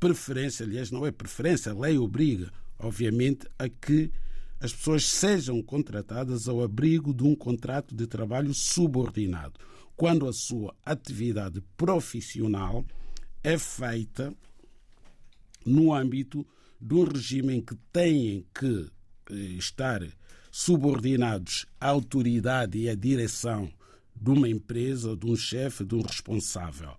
preferência, 0.00 0.64
aliás, 0.64 0.90
não 0.90 1.04
é 1.04 1.12
preferência, 1.12 1.72
a 1.72 1.78
lei 1.78 1.98
obriga, 1.98 2.50
obviamente, 2.78 3.46
a 3.58 3.68
que 3.68 4.10
as 4.62 4.72
pessoas 4.72 5.04
sejam 5.06 5.60
contratadas 5.60 6.48
ao 6.48 6.62
abrigo 6.62 7.12
de 7.12 7.24
um 7.24 7.34
contrato 7.34 7.96
de 7.96 8.06
trabalho 8.06 8.54
subordinado, 8.54 9.58
quando 9.96 10.28
a 10.28 10.32
sua 10.32 10.72
atividade 10.86 11.60
profissional 11.76 12.86
é 13.42 13.58
feita 13.58 14.32
no 15.66 15.92
âmbito 15.92 16.46
de 16.80 16.94
um 16.94 17.02
regime 17.02 17.54
em 17.54 17.60
que 17.60 17.74
têm 17.92 18.46
que 18.54 18.88
eh, 19.30 19.34
estar 19.34 20.00
subordinados 20.52 21.66
à 21.80 21.88
autoridade 21.88 22.78
e 22.78 22.88
à 22.88 22.94
direção 22.94 23.68
de 24.14 24.30
uma 24.30 24.48
empresa, 24.48 25.16
de 25.16 25.26
um 25.26 25.34
chefe, 25.34 25.84
de 25.84 25.96
um 25.96 26.02
responsável. 26.02 26.96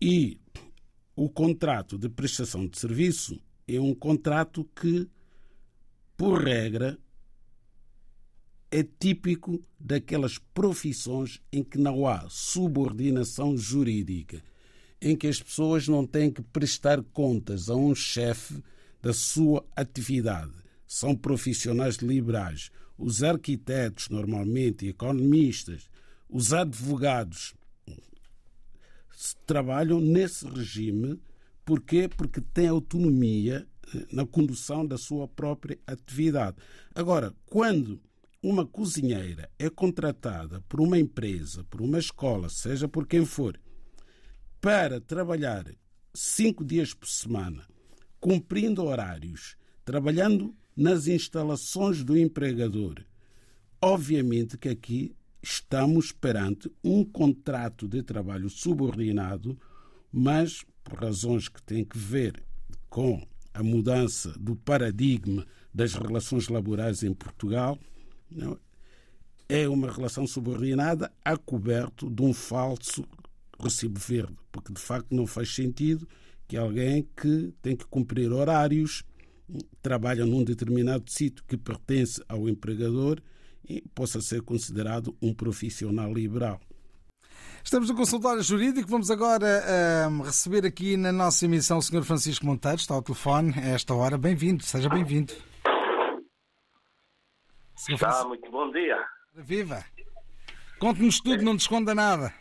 E 0.00 0.38
o 1.16 1.28
contrato 1.28 1.98
de 1.98 2.08
prestação 2.08 2.64
de 2.64 2.78
serviço 2.78 3.40
é 3.66 3.80
um 3.80 3.92
contrato 3.92 4.64
que 4.80 5.08
por 6.20 6.44
regra, 6.44 6.98
é 8.70 8.82
típico 8.82 9.64
daquelas 9.78 10.36
profissões 10.36 11.40
em 11.50 11.64
que 11.64 11.78
não 11.78 12.06
há 12.06 12.28
subordinação 12.28 13.56
jurídica, 13.56 14.42
em 15.00 15.16
que 15.16 15.26
as 15.26 15.42
pessoas 15.42 15.88
não 15.88 16.06
têm 16.06 16.30
que 16.30 16.42
prestar 16.42 17.02
contas 17.02 17.70
a 17.70 17.74
um 17.74 17.94
chefe 17.94 18.62
da 19.00 19.14
sua 19.14 19.64
atividade. 19.74 20.52
São 20.86 21.16
profissionais 21.16 21.96
liberais. 21.96 22.70
Os 22.98 23.22
arquitetos, 23.22 24.10
normalmente, 24.10 24.88
economistas, 24.88 25.88
os 26.28 26.52
advogados 26.52 27.54
trabalham 29.46 29.98
nesse 30.02 30.46
regime. 30.46 31.18
Porquê? 31.64 32.10
Porque 32.14 32.42
têm 32.42 32.68
autonomia 32.68 33.66
na 34.12 34.26
condução 34.26 34.86
da 34.86 34.96
sua 34.96 35.26
própria 35.28 35.78
atividade. 35.86 36.56
Agora, 36.94 37.34
quando 37.46 38.00
uma 38.42 38.66
cozinheira 38.66 39.50
é 39.58 39.68
contratada 39.68 40.62
por 40.62 40.80
uma 40.80 40.98
empresa, 40.98 41.64
por 41.64 41.80
uma 41.80 41.98
escola, 41.98 42.48
seja 42.48 42.88
por 42.88 43.06
quem 43.06 43.24
for, 43.24 43.60
para 44.60 45.00
trabalhar 45.00 45.64
cinco 46.14 46.64
dias 46.64 46.94
por 46.94 47.08
semana, 47.08 47.66
cumprindo 48.18 48.84
horários, 48.84 49.56
trabalhando 49.84 50.54
nas 50.76 51.06
instalações 51.06 52.02
do 52.02 52.16
empregador, 52.16 53.04
obviamente 53.80 54.56
que 54.56 54.68
aqui 54.68 55.14
estamos 55.42 56.12
perante 56.12 56.70
um 56.84 57.04
contrato 57.04 57.88
de 57.88 58.02
trabalho 58.02 58.48
subordinado, 58.48 59.58
mas 60.12 60.64
por 60.84 60.98
razões 61.00 61.48
que 61.48 61.62
têm 61.62 61.84
que 61.84 61.98
ver 61.98 62.42
com 62.88 63.26
a 63.60 63.62
mudança 63.62 64.32
do 64.40 64.56
paradigma 64.56 65.46
das 65.72 65.92
relações 65.92 66.48
laborais 66.48 67.02
em 67.02 67.12
Portugal 67.12 67.78
é 69.46 69.68
uma 69.68 69.92
relação 69.92 70.26
subordinada 70.26 71.12
a 71.22 71.36
coberto 71.36 72.08
de 72.08 72.22
um 72.22 72.32
falso 72.32 73.04
recibo 73.62 74.00
verde, 74.00 74.34
porque 74.50 74.72
de 74.72 74.80
facto 74.80 75.14
não 75.14 75.26
faz 75.26 75.54
sentido 75.54 76.08
que 76.48 76.56
alguém 76.56 77.06
que 77.14 77.52
tem 77.60 77.76
que 77.76 77.84
cumprir 77.84 78.32
horários, 78.32 79.04
trabalha 79.82 80.24
num 80.24 80.42
determinado 80.42 81.10
sítio 81.10 81.44
que 81.46 81.58
pertence 81.58 82.22
ao 82.26 82.48
empregador 82.48 83.20
e 83.68 83.82
possa 83.94 84.22
ser 84.22 84.40
considerado 84.40 85.14
um 85.20 85.34
profissional 85.34 86.14
liberal. 86.14 86.58
Estamos 87.62 87.90
no 87.90 87.96
consultório 87.96 88.42
jurídico. 88.42 88.88
Vamos 88.88 89.10
agora 89.10 89.46
uh, 89.46 90.22
receber 90.22 90.66
aqui 90.66 90.96
na 90.96 91.12
nossa 91.12 91.44
emissão 91.44 91.78
o 91.78 91.82
Sr. 91.82 92.02
Francisco 92.02 92.46
Monteiro. 92.46 92.78
Está 92.78 92.94
ao 92.94 93.02
telefone 93.02 93.52
a 93.58 93.74
esta 93.74 93.94
hora. 93.94 94.16
Bem-vindo, 94.16 94.62
seja 94.62 94.88
bem-vindo. 94.88 95.32
Está, 97.88 98.24
muito 98.24 98.50
bom 98.50 98.70
dia. 98.70 99.06
Viva! 99.34 99.84
Conte-nos 100.78 101.20
tudo, 101.20 101.42
não 101.42 101.56
te 101.56 101.60
esconda 101.60 101.94
nada. 101.94 102.32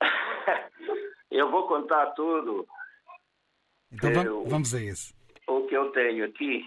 eu 1.30 1.50
vou 1.50 1.66
contar 1.66 2.06
tudo. 2.12 2.66
Então 3.92 4.10
eu, 4.10 4.44
vamos 4.46 4.74
a 4.74 4.80
isso. 4.80 5.14
O 5.46 5.66
que 5.66 5.76
eu 5.76 5.90
tenho 5.92 6.24
aqui 6.24 6.64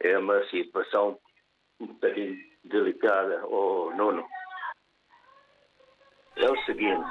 é 0.00 0.18
uma 0.18 0.44
situação 0.48 1.18
um 1.80 1.86
bocadinho 1.86 2.36
delicada, 2.64 3.46
oh, 3.46 3.90
Nuno 3.96 4.24
é 6.38 6.50
o 6.50 6.64
seguinte. 6.64 7.04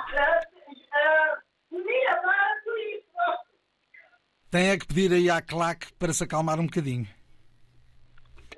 Tem 4.49 4.69
é 4.69 4.77
que 4.77 4.87
pedir 4.87 5.13
aí 5.13 5.29
à 5.29 5.41
claque 5.41 5.93
para 5.95 6.13
se 6.13 6.23
acalmar 6.23 6.59
um 6.59 6.65
bocadinho. 6.65 7.05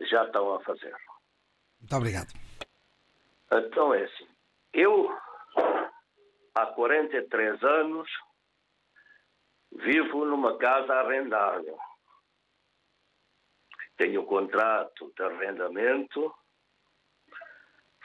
Já 0.01 0.23
estão 0.23 0.53
a 0.53 0.61
fazer. 0.61 0.95
Muito 1.79 1.95
obrigado. 1.95 2.33
Então 3.51 3.93
é 3.93 4.03
assim. 4.03 4.27
Eu, 4.71 5.09
há 6.55 6.67
43 6.67 7.63
anos, 7.63 8.07
vivo 9.71 10.25
numa 10.25 10.57
casa 10.57 10.93
arrendada. 10.93 11.73
Tenho 13.97 14.21
um 14.21 14.25
contrato 14.25 15.11
de 15.15 15.23
arrendamento. 15.23 16.33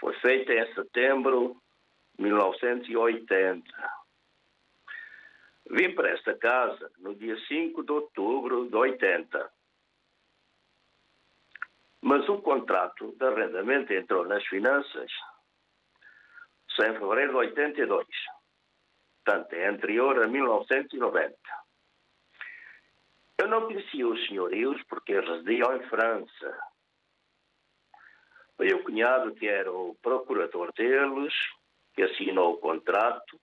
Foi 0.01 0.15
feito 0.21 0.51
em 0.51 0.75
setembro 0.75 1.63
1980. 2.19 3.65
Vim 5.71 5.95
para 5.95 6.11
esta 6.11 6.37
casa 6.37 6.91
no 6.99 7.15
dia 7.15 7.37
5 7.49 7.83
de 7.83 7.93
outubro 7.93 8.69
de 8.69 8.77
80. 8.77 9.53
Mas 12.03 12.29
o 12.29 12.43
contrato 12.43 13.13
de 13.13 13.25
arrendamento 13.25 13.93
entrou 13.93 14.27
nas 14.27 14.45
finanças 14.47 15.11
em 16.81 16.93
fevereiro 16.99 17.31
de 17.31 17.37
82. 17.39 18.07
Portanto, 19.25 19.53
é 19.55 19.69
anterior 19.69 20.23
a 20.23 20.27
1990. 20.27 21.35
Eu 23.39 23.49
não 23.49 23.67
conhecia 23.67 24.07
os 24.07 24.27
senhorios 24.27 24.83
porque 24.85 25.19
residiam 25.19 25.77
em 25.77 25.89
França. 25.89 26.59
O 28.59 28.83
cunhado 28.85 29.35
que 29.35 29.49
era 29.49 29.73
o 29.73 29.97
procurador 29.97 30.73
deles, 30.75 31.35
que 31.95 32.03
assinou 32.03 32.55
o 32.55 32.59
contrato 32.59 33.41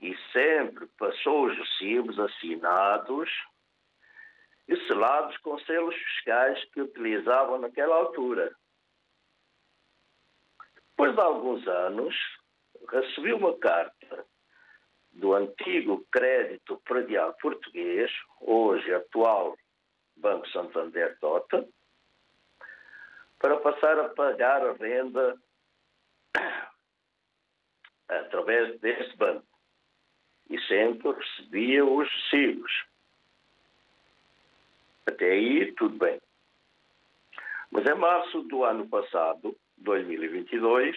e 0.00 0.16
sempre 0.32 0.86
passou 0.98 1.46
os 1.46 1.56
recibos 1.56 2.18
assinados 2.18 3.30
e 4.68 4.76
selados 4.86 5.36
com 5.38 5.58
selos 5.60 5.94
fiscais 5.94 6.64
que 6.70 6.80
utilizavam 6.80 7.58
naquela 7.58 7.96
altura. 7.96 8.54
Depois 10.90 11.14
de 11.14 11.20
alguns 11.20 11.66
anos, 11.66 12.14
recebi 12.90 13.32
uma 13.32 13.56
carta 13.58 14.26
do 15.12 15.34
antigo 15.34 16.06
Crédito 16.10 16.80
Predial 16.84 17.34
Português, 17.40 18.10
hoje 18.40 18.92
atual 18.94 19.56
Banco 20.16 20.48
Santander 20.48 21.18
Tota, 21.20 21.66
para 23.38 23.56
passar 23.58 23.98
a 23.98 24.08
pagar 24.10 24.66
a 24.66 24.72
renda 24.72 25.36
através 28.08 28.78
deste 28.80 29.16
banco. 29.16 29.46
E 30.48 30.60
sempre 30.62 31.12
recebia 31.12 31.84
os 31.84 32.08
recibos. 32.08 32.72
Até 35.06 35.32
aí, 35.32 35.72
tudo 35.72 35.96
bem. 35.98 36.20
Mas 37.70 37.84
em 37.84 37.94
março 37.94 38.42
do 38.42 38.64
ano 38.64 38.88
passado, 38.88 39.56
2022, 39.78 40.96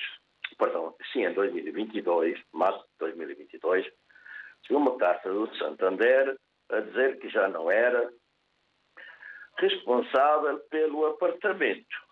perdão, 0.58 0.96
sim, 1.12 1.26
em 1.26 1.34
2022, 1.34 2.40
março 2.54 2.84
de 2.84 3.00
2022, 3.00 3.86
recebi 3.86 4.76
uma 4.76 4.98
carta 4.98 5.32
do 5.32 5.54
Santander 5.56 6.38
a 6.70 6.80
dizer 6.82 7.20
que 7.20 7.30
já 7.30 7.48
não 7.48 7.72
era 7.72 8.12
responsável 9.58 10.60
pelo 10.70 11.08
apartamento. 11.08 12.10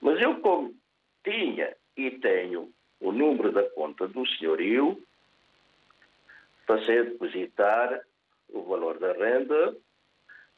Mas 0.00 0.20
eu, 0.20 0.40
como 0.40 0.74
tinha 1.24 1.76
e 1.96 2.10
tenho 2.10 2.70
o 3.00 3.12
número 3.12 3.52
da 3.52 3.62
conta 3.70 4.06
do 4.06 4.26
senhorio, 4.26 5.02
passei 6.66 6.98
a 7.00 7.04
depositar 7.04 8.02
o 8.48 8.62
valor 8.62 8.98
da 8.98 9.12
renda 9.12 9.76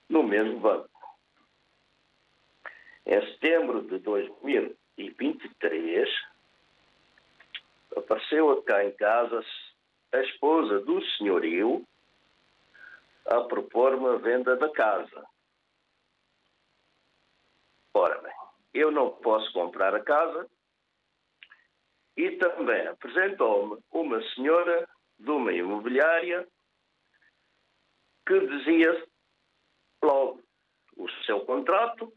no 0.09 0.23
mesmo 0.23 0.61
banco. 0.61 0.89
Em 3.07 3.21
setembro 3.33 3.83
de 3.83 3.99
2023, 3.99 6.09
apareceu 7.97 8.63
cá 8.63 8.85
em 8.85 8.93
casa 8.93 9.45
a 10.13 10.21
esposa 10.21 10.79
do 10.81 11.05
senhorio 11.17 11.85
a 13.27 13.41
propor 13.43 13.95
uma 13.95 14.19
venda 14.19 14.57
da 14.57 14.71
casa. 14.71 15.27
Ora 17.95 18.21
bem, 18.21 18.33
eu 18.73 18.91
não 18.91 19.11
posso 19.11 19.53
comprar 19.53 19.95
a 19.95 20.01
casa 20.01 20.49
e 22.17 22.31
também 22.37 22.87
apresentou-me 22.87 23.83
uma 23.91 24.23
senhora 24.35 24.89
de 25.19 25.31
uma 25.31 25.53
imobiliária 25.53 26.47
que 28.27 28.41
dizia 28.47 29.07
logo 30.03 30.43
o 30.97 31.09
seu 31.27 31.45
contrato 31.45 32.13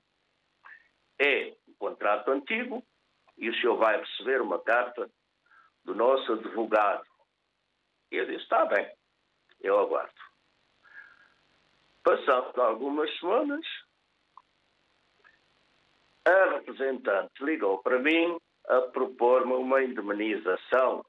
é 1.20 1.56
um 1.68 1.74
contrato 1.76 2.30
antigo 2.32 2.86
e 3.38 3.50
o 3.50 3.56
senhor 3.56 3.78
vai 3.78 4.00
receber 4.00 4.42
uma 4.42 4.60
carta 4.60 5.10
do 5.84 5.96
nosso 5.96 6.34
advogado. 6.34 7.06
Eu 8.12 8.26
disse, 8.26 8.44
está 8.44 8.66
bem, 8.66 8.92
eu 9.62 9.80
aguardo. 9.80 10.14
Passado 12.04 12.62
algumas 12.62 13.14
semanas, 13.20 13.66
a 16.26 16.52
representante 16.52 17.44
ligou 17.44 17.82
para 17.82 18.00
mim 18.00 18.38
a 18.68 18.82
propor-me 18.82 19.54
uma 19.54 19.82
indemnização 19.84 21.06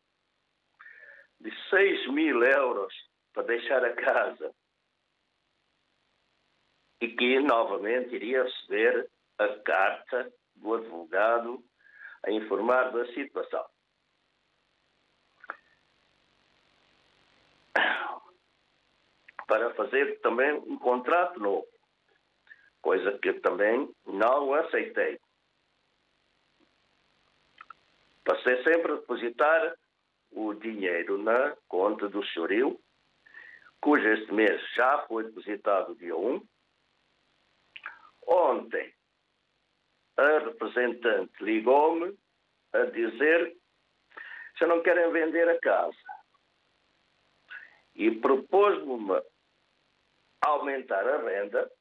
de 1.40 1.53
6 1.71 2.09
mil 2.12 2.42
euros 2.42 2.94
para 3.33 3.44
deixar 3.44 3.85
a 3.85 3.92
casa 3.94 4.55
e 7.01 7.09
que 7.09 7.38
novamente 7.40 8.14
iria 8.14 8.42
receber 8.42 9.09
a 9.38 9.49
carta 9.61 10.33
do 10.57 10.75
advogado 10.75 11.62
a 12.25 12.31
informar 12.31 12.90
da 12.90 13.07
situação. 13.12 13.64
Para 19.47 19.73
fazer 19.75 20.21
também 20.21 20.53
um 20.53 20.79
contrato 20.79 21.38
novo, 21.40 21.66
coisa 22.83 23.18
que 23.18 23.33
também 23.35 23.88
não 24.07 24.53
aceitei. 24.55 25.18
Passei 28.29 28.62
sempre 28.62 28.93
a 28.93 28.97
depositar 28.97 29.75
o 30.33 30.53
dinheiro 30.53 31.17
na 31.17 31.57
conta 31.67 32.11
do 32.11 32.23
senhorio, 32.27 32.79
cujo 33.81 34.07
este 34.07 34.31
mês 34.35 34.61
já 34.75 34.99
foi 35.07 35.25
depositado 35.25 35.97
dia 35.97 36.14
1. 36.14 36.47
Ontem, 38.27 38.95
a 40.19 40.41
representante 40.41 41.43
ligou-me 41.43 42.19
a 42.75 42.85
dizer 42.85 43.57
se 44.59 44.67
não 44.67 44.83
querem 44.83 45.11
vender 45.11 45.49
a 45.49 45.59
casa. 45.59 45.97
E 47.95 48.11
propôs-me 48.11 49.23
aumentar 50.43 51.09
a 51.09 51.23
renda 51.23 51.73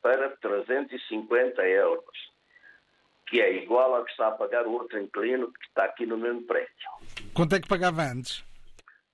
para 0.00 0.36
350 0.36 1.66
euros, 1.66 2.37
que 3.28 3.40
é 3.40 3.62
igual 3.62 3.94
ao 3.94 4.04
que 4.04 4.10
está 4.10 4.28
a 4.28 4.32
pagar 4.32 4.66
o 4.66 4.72
outro 4.72 4.98
inquilino 4.98 5.52
que 5.52 5.66
está 5.66 5.84
aqui 5.84 6.06
no 6.06 6.16
mesmo 6.16 6.42
prédio. 6.42 6.68
Quanto 7.34 7.54
é 7.54 7.60
que 7.60 7.68
pagava 7.68 8.02
antes? 8.02 8.44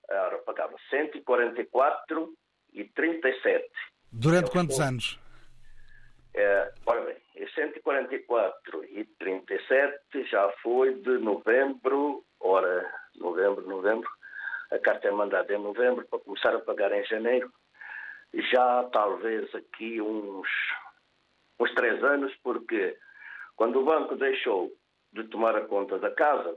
Ora, 0.09 0.38
pagava 0.38 0.74
144 0.90 2.35
e 2.72 2.85
37. 2.85 3.64
Durante 4.12 4.50
quantos 4.50 4.79
anos? 4.81 5.18
É, 6.35 6.72
ora 6.87 7.00
bem, 7.03 7.48
144 7.55 8.85
e 8.85 9.05
37 9.05 10.24
já 10.31 10.53
foi 10.62 10.94
de 10.94 11.18
novembro, 11.18 12.24
ora, 12.40 12.90
novembro, 13.16 13.66
novembro, 13.68 14.11
a 14.70 14.79
carta 14.79 15.09
é 15.09 15.11
mandada 15.11 15.53
em 15.55 15.59
novembro 15.59 16.05
para 16.07 16.18
começar 16.18 16.55
a 16.55 16.61
pagar 16.61 16.92
em 16.92 17.05
janeiro. 17.05 17.53
Já 18.53 18.85
talvez 18.92 19.55
aqui 19.55 20.00
uns, 20.00 20.48
uns 21.61 21.72
três 21.74 22.03
anos, 22.03 22.35
porque 22.42 22.96
quando 23.56 23.80
o 23.80 23.84
banco 23.84 24.16
deixou 24.16 24.70
de 25.12 25.24
tomar 25.24 25.56
a 25.56 25.66
conta 25.66 25.98
da 25.98 26.10
casa, 26.10 26.56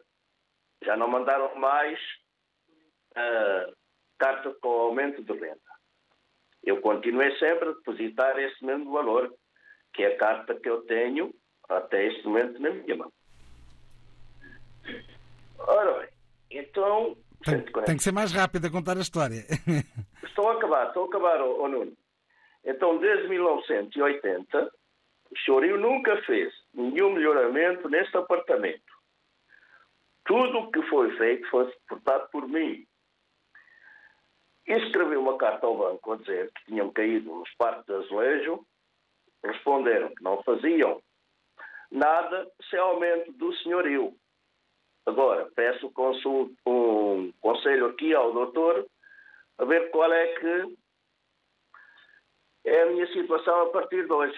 já 0.83 0.95
não 0.97 1.07
mandaram 1.07 1.55
mais 1.55 1.99
a 3.15 3.71
carta 4.17 4.55
com 4.61 4.69
aumento 4.69 5.23
de 5.23 5.33
renda. 5.33 5.59
Eu 6.63 6.81
continuei 6.81 7.37
sempre 7.37 7.69
a 7.69 7.73
depositar 7.73 8.37
esse 8.39 8.63
mesmo 8.65 8.91
valor 8.91 9.33
que 9.93 10.03
é 10.03 10.07
a 10.07 10.17
carta 10.17 10.55
que 10.55 10.69
eu 10.69 10.81
tenho 10.81 11.33
até 11.69 12.05
este 12.05 12.25
momento 12.25 12.59
na 12.59 12.69
minha 12.69 12.95
mão. 12.95 13.11
Ora 15.59 15.99
bem, 15.99 16.09
então. 16.51 17.17
Tem, 17.43 17.63
tem 17.85 17.97
que 17.97 18.03
ser 18.03 18.11
mais 18.11 18.31
rápido 18.31 18.67
a 18.67 18.71
contar 18.71 18.97
a 18.97 19.01
história. 19.01 19.45
Estou 20.23 20.49
a 20.49 20.53
acabar, 20.53 20.87
estou 20.87 21.05
a 21.05 21.07
acabar, 21.07 21.41
oh, 21.41 21.63
oh 21.63 21.67
Nuno. 21.67 21.93
Então, 22.63 22.97
desde 22.97 23.27
1980, 23.27 24.71
o 25.31 25.39
senhorio 25.39 25.77
nunca 25.77 26.21
fez 26.23 26.53
nenhum 26.77 27.11
melhoramento 27.11 27.89
neste 27.89 28.15
apartamento. 28.15 28.95
Tudo 30.25 30.59
o 30.59 30.71
que 30.71 30.81
foi 30.83 31.15
feito 31.17 31.49
foi 31.49 31.71
suportado 31.71 32.29
por 32.29 32.47
mim. 32.47 32.85
Escrevi 34.65 35.15
uma 35.15 35.37
carta 35.37 35.65
ao 35.65 35.77
banco 35.77 36.13
a 36.13 36.17
dizer 36.17 36.51
que 36.53 36.65
tinham 36.65 36.91
caído 36.91 37.33
nos 37.33 37.49
parques 37.55 37.85
de 37.85 37.93
azulejo 37.93 38.65
responderam 39.43 40.13
que 40.13 40.23
não 40.23 40.43
faziam 40.43 41.01
nada 41.89 42.49
sem 42.69 42.79
aumento 42.79 43.31
do 43.33 43.53
senhorio. 43.57 44.13
Agora, 45.05 45.49
peço 45.55 45.87
um 46.65 47.31
conselho 47.39 47.87
aqui 47.87 48.13
ao 48.13 48.33
doutor 48.33 48.85
a 49.57 49.65
ver 49.65 49.89
qual 49.89 50.11
é 50.11 50.27
que 50.39 50.77
é 52.65 52.81
a 52.81 52.85
minha 52.87 53.07
situação 53.13 53.61
a 53.63 53.69
partir 53.69 54.05
de 54.05 54.11
hoje. 54.11 54.37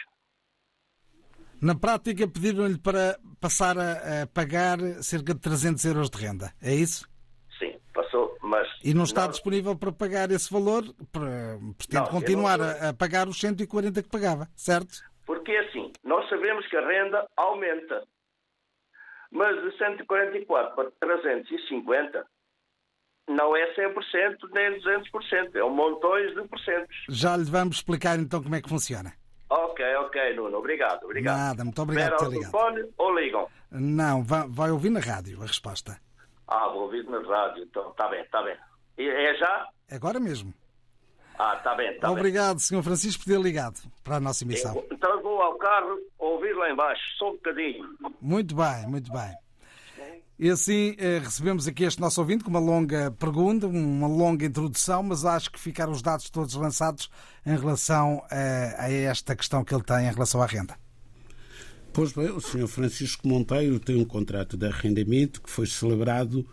Na 1.62 1.76
prática, 1.76 2.28
pediram-lhe 2.28 2.78
para 2.78 3.20
passar 3.42 3.78
a, 3.78 4.24
a, 4.24 4.28
pagar 4.28 4.80
cerca 5.02 5.34
de 5.34 5.40
300 5.42 5.84
euros 5.86 6.10
de 6.10 6.18
renda, 6.18 6.54
é 6.62 6.74
isso? 6.74 7.08
Sim, 7.58 7.78
passou, 7.94 8.38
mas... 8.42 8.68
E 8.84 8.94
não 8.94 9.04
está 9.04 9.24
não... 9.24 9.32
disponível 9.32 9.76
para 9.76 9.92
pagar 9.92 10.32
esse 10.32 10.52
valor? 10.52 10.84
Pretende 11.12 12.06
não, 12.06 12.06
continuar 12.08 12.58
não... 12.58 12.66
a, 12.66 12.90
a 12.90 12.94
pagar 12.94 13.28
os 13.28 13.40
140 13.40 14.02
que 14.02 14.10
pagava, 14.10 14.48
certo? 14.56 15.04
Porque 15.26 15.52
assim, 15.52 15.92
nós 16.04 16.28
sabemos 16.30 16.66
que 16.68 16.78
a 16.78 16.88
renda 16.88 17.28
aumenta. 17.36 18.04
Mas 19.32 19.62
de 19.62 19.78
144 19.78 20.76
para 20.76 20.92
350 21.00 22.26
não 23.30 23.56
é 23.56 23.76
100% 23.76 24.50
nem 24.52 24.82
200%, 24.82 25.56
é 25.56 25.64
um 25.64 25.70
montões 25.70 26.34
de 26.34 26.48
porcentos. 26.48 26.96
Já 27.10 27.38
lhe 27.38 27.44
vamos 27.44 27.76
explicar 27.78 28.18
então 28.18 28.42
como 28.42 28.56
é 28.56 28.62
que 28.62 28.70
funciona. 28.70 29.14
Ok, 29.50 29.84
ok, 29.96 30.36
Nuno, 30.36 30.58
obrigado, 30.58 31.06
obrigado. 31.06 31.38
Nada, 31.38 31.64
muito 31.64 31.82
obrigado 31.82 32.12
por 32.12 32.30
ter 32.30 32.36
ligado. 32.36 32.52
telefone 32.52 32.94
ou 32.98 33.20
ligam? 33.20 33.48
Não, 33.72 34.24
vai, 34.24 34.48
vai, 34.48 34.72
ouvir 34.72 34.92
na 34.92 35.00
rádio 35.00 35.42
a 35.42 35.46
resposta. 35.46 36.00
Ah, 36.48 36.68
vou 36.68 36.84
ouvir 36.84 37.04
na 37.06 37.20
rádio, 37.20 37.64
então 37.64 37.90
está 37.90 38.08
bem, 38.08 38.22
está 38.22 38.44
bem. 38.44 38.56
É 38.98 39.34
já? 39.36 39.68
Agora 39.92 40.20
mesmo. 40.20 40.54
Ah, 41.38 41.56
está 41.56 41.74
bem, 41.74 41.92
está 41.92 42.12
Obrigado, 42.12 42.58
bem. 42.58 42.60
Sr. 42.60 42.84
Francisco, 42.84 43.24
por 43.24 43.32
ter 43.32 43.40
ligado 43.40 43.80
para 44.04 44.18
a 44.18 44.20
nossa 44.20 44.44
emissão. 44.44 44.76
Eu, 44.76 44.88
então 44.92 45.22
vou 45.22 45.42
ao 45.42 45.56
carro 45.58 45.98
ouvir 46.20 46.54
lá 46.54 46.70
embaixo, 46.70 47.02
só 47.18 47.30
um 47.30 47.34
bocadinho. 47.34 47.88
Muito 48.22 48.56
bem, 48.56 48.86
muito 48.88 49.12
bem. 49.12 49.36
E 50.40 50.50
assim 50.50 50.96
eh, 50.98 51.20
recebemos 51.22 51.68
aqui 51.68 51.84
este 51.84 52.00
nosso 52.00 52.22
ouvinte 52.22 52.46
com 52.46 52.50
uma 52.50 52.62
longa 52.62 53.12
pergunta, 53.12 53.68
uma 53.68 54.08
longa 54.08 54.46
introdução, 54.46 55.04
mas 55.04 55.26
acho 55.26 55.52
que 55.52 55.60
ficaram 55.60 55.92
os 55.92 56.02
dados 56.02 56.30
todos 56.30 56.56
lançados 56.56 57.10
em 57.46 57.58
relação 57.58 58.24
eh, 58.32 58.74
a 58.78 58.90
esta 58.90 59.36
questão 59.36 59.66
que 59.66 59.76
ele 59.76 59.84
tem 59.84 60.08
em 60.08 60.14
relação 60.14 60.42
à 60.42 60.46
renda. 60.46 60.78
Pois 61.92 62.14
bem, 62.14 62.30
o 62.30 62.40
Sr. 62.40 62.68
Francisco 62.70 63.28
Monteiro 63.28 63.82
tem 63.82 63.98
um 63.98 64.06
contrato 64.06 64.56
de 64.56 64.66
arrendamento 64.66 65.42
que 65.42 65.50
foi 65.50 65.68
celebrado 65.68 66.48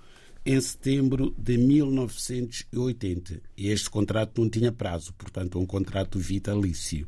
em 0.44 0.60
setembro 0.60 1.32
de 1.38 1.56
1980. 1.56 3.40
E 3.56 3.68
este 3.68 3.88
contrato 3.88 4.40
não 4.40 4.50
tinha 4.50 4.72
prazo, 4.72 5.12
portanto, 5.14 5.58
é 5.58 5.60
um 5.60 5.66
contrato 5.66 6.18
vitalício. 6.18 7.06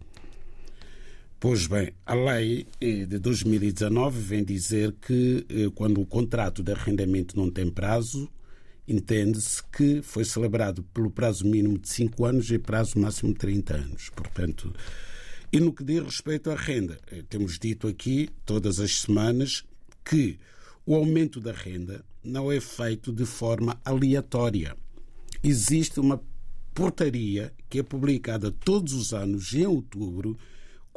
Pois 1.41 1.69
bem, 1.69 1.93
a 2.05 2.15
lei 2.15 2.67
eh, 2.81 3.07
de 3.07 3.17
2019 3.17 4.21
vem 4.21 4.43
dizer 4.43 4.93
que 5.01 5.47
eh, 5.49 5.71
quando 5.73 6.01
o 6.01 6.07
contrato 6.07 6.65
de 6.65 6.73
arrendamento 6.73 7.37
não 7.37 7.49
tem 7.49 7.71
prazo, 7.71 8.29
entende-se 8.89 9.63
que 9.63 10.03
foi 10.03 10.25
celebrado 10.25 10.83
pelo 10.93 11.13
prazo 11.13 11.47
mínimo 11.47 11.79
de 11.79 11.89
5 11.91 12.25
anos 12.25 12.51
e 12.51 12.59
prazo 12.59 12.99
máximo 12.99 13.33
de 13.33 13.39
30 13.39 13.77
anos. 13.77 14.11
Portanto, 14.11 14.75
e 15.53 15.61
no 15.61 15.73
que 15.73 15.85
diz 15.85 16.03
respeito 16.03 16.51
à 16.51 16.57
renda, 16.57 16.99
eh, 17.09 17.23
temos 17.29 17.57
dito 17.57 17.87
aqui 17.87 18.29
todas 18.45 18.81
as 18.81 19.03
semanas 19.03 19.65
que 20.05 20.41
o 20.85 20.97
aumento 20.97 21.41
da 21.41 21.53
renda 21.53 22.05
não 22.25 22.51
é 22.51 22.59
feito 22.59 23.13
de 23.13 23.25
forma 23.25 23.81
aleatória. 23.85 24.77
Existe 25.41 26.01
uma 26.01 26.21
portaria 26.75 27.53
que 27.71 27.79
é 27.79 27.83
publicada 27.85 28.51
todos 28.51 28.93
os 28.93 29.13
anos 29.13 29.55
em 29.55 29.67
outubro 29.67 30.37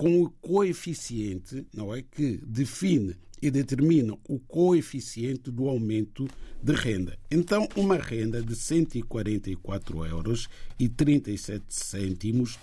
com 0.01 0.23
o 0.23 0.31
coeficiente, 0.31 1.63
não 1.71 1.93
é 1.93 2.01
que 2.01 2.37
define 2.43 3.15
e 3.39 3.51
determina 3.51 4.17
o 4.27 4.39
coeficiente 4.39 5.51
do 5.51 5.69
aumento 5.69 6.27
de 6.59 6.73
renda. 6.73 7.19
Então, 7.29 7.69
uma 7.75 7.97
renda 7.97 8.41
de 8.41 8.55
144 8.55 10.03
euros 10.03 10.49
e 10.79 10.89
37 10.89 11.65
cêntimos 11.69 12.57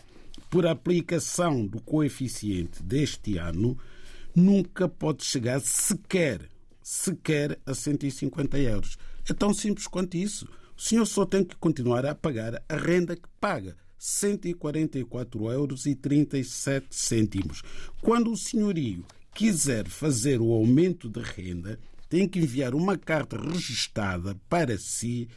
por 0.51 0.66
aplicação 0.66 1.64
do 1.64 1.81
coeficiente 1.81 2.83
deste 2.83 3.38
ano 3.38 3.79
nunca 4.35 4.88
pode 4.88 5.24
chegar 5.24 5.61
sequer, 5.61 6.40
sequer 6.83 7.57
a 7.64 7.72
150 7.72 8.59
euros. 8.59 8.98
É 9.31 9.33
tão 9.33 9.55
simples 9.55 9.87
quanto 9.87 10.16
isso. 10.16 10.48
O 10.77 10.83
senhor 10.83 11.07
só 11.07 11.24
tem 11.24 11.44
que 11.44 11.55
continuar 11.55 12.05
a 12.05 12.16
pagar 12.16 12.61
a 12.68 12.77
renda 12.77 13.14
que 13.14 13.29
paga 13.40 13.77
144 13.99 15.51
euros 15.51 15.87
e 15.87 15.95
37 15.95 16.87
cêntimos. 16.91 17.63
Quando 18.01 18.31
o 18.31 18.37
senhorio 18.37 19.05
quiser 19.35 19.89
fazer 19.89 20.41
o 20.41 20.53
aumento 20.53 21.09
de 21.09 21.21
renda, 21.21 21.79
tem 22.09 22.27
que 22.29 22.39
enviar 22.39 22.75
uma 22.75 22.97
carta 22.97 23.37
registada 23.37 24.35
para 24.49 24.79
si 24.79 25.29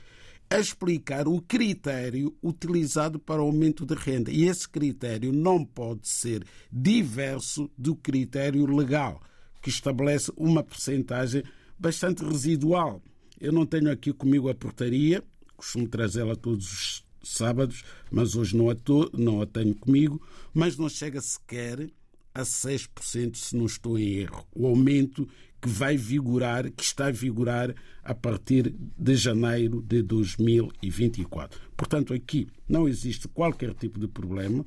a 0.50 0.60
explicar 0.60 1.28
o 1.28 1.42
critério 1.42 2.36
utilizado 2.44 3.18
para 3.18 3.42
o 3.42 3.46
aumento 3.46 3.86
de 3.86 3.96
renda. 3.96 4.32
E 4.32 4.46
esse 4.46 4.68
critério 4.68 5.32
não 5.32 5.64
pode 5.64 6.08
ser 6.08 6.46
diverso 6.72 7.72
do 7.78 7.96
critério 7.96 8.66
legal, 8.66 9.22
que 9.62 9.70
estabelece 9.70 10.32
uma 10.36 10.62
percentagem 10.62 11.44
bastante 11.80 12.24
residual. 12.24 13.02
Eu 13.40 13.54
não 13.54 13.66
tenho 13.66 13.90
aqui 13.90 14.12
comigo 14.12 14.50
a 14.50 14.56
portaria, 14.56 15.24
costumo 15.56 15.88
trazê-la 15.88 16.36
todos 16.36 16.72
os 16.72 17.11
sábados, 17.24 17.84
mas 18.10 18.36
hoje 18.36 18.56
não 18.56 18.70
a, 18.70 18.76
não 19.14 19.42
a 19.42 19.46
tenho 19.46 19.76
comigo, 19.76 20.22
mas 20.54 20.78
não 20.78 20.90
chega 20.90 21.22
sequer 21.22 21.90
a 22.34 22.44
6%, 22.44 23.36
se 23.36 23.56
não 23.56 23.66
estou 23.66 23.98
em 24.00 24.14
erro. 24.14 24.46
O 24.56 24.66
aumento 24.66 25.28
que 25.62 25.70
vai 25.70 25.96
vigorar, 25.96 26.72
que 26.72 26.84
está 26.84 27.08
a 27.08 27.12
vigorar 27.12 27.76
a 28.04 28.16
partir 28.16 28.74
de 28.98 29.16
janeiro 29.16 29.82
de 29.82 30.02
2024. 30.02 31.60
Portanto, 31.78 32.14
aqui 32.14 32.48
não 32.68 32.88
existe 32.88 33.28
qualquer 33.28 33.74
tipo 33.74 34.00
de 34.00 34.08
problema. 34.08 34.66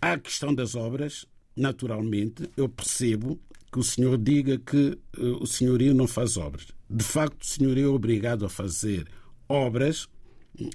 Há 0.00 0.12
a 0.12 0.18
questão 0.18 0.54
das 0.54 0.74
obras, 0.74 1.26
naturalmente, 1.54 2.48
eu 2.56 2.68
percebo 2.68 3.38
que 3.70 3.78
o 3.78 3.82
senhor 3.82 4.16
diga 4.16 4.58
que 4.58 4.98
uh, 5.18 5.42
o 5.42 5.46
senhorio 5.46 5.94
não 5.94 6.06
faz 6.06 6.36
obras. 6.36 6.68
De 6.88 7.04
facto, 7.04 7.42
o 7.42 7.46
senhorio 7.46 7.84
é 7.84 7.88
obrigado 7.88 8.44
a 8.44 8.48
fazer 8.48 9.06
obras 9.48 10.08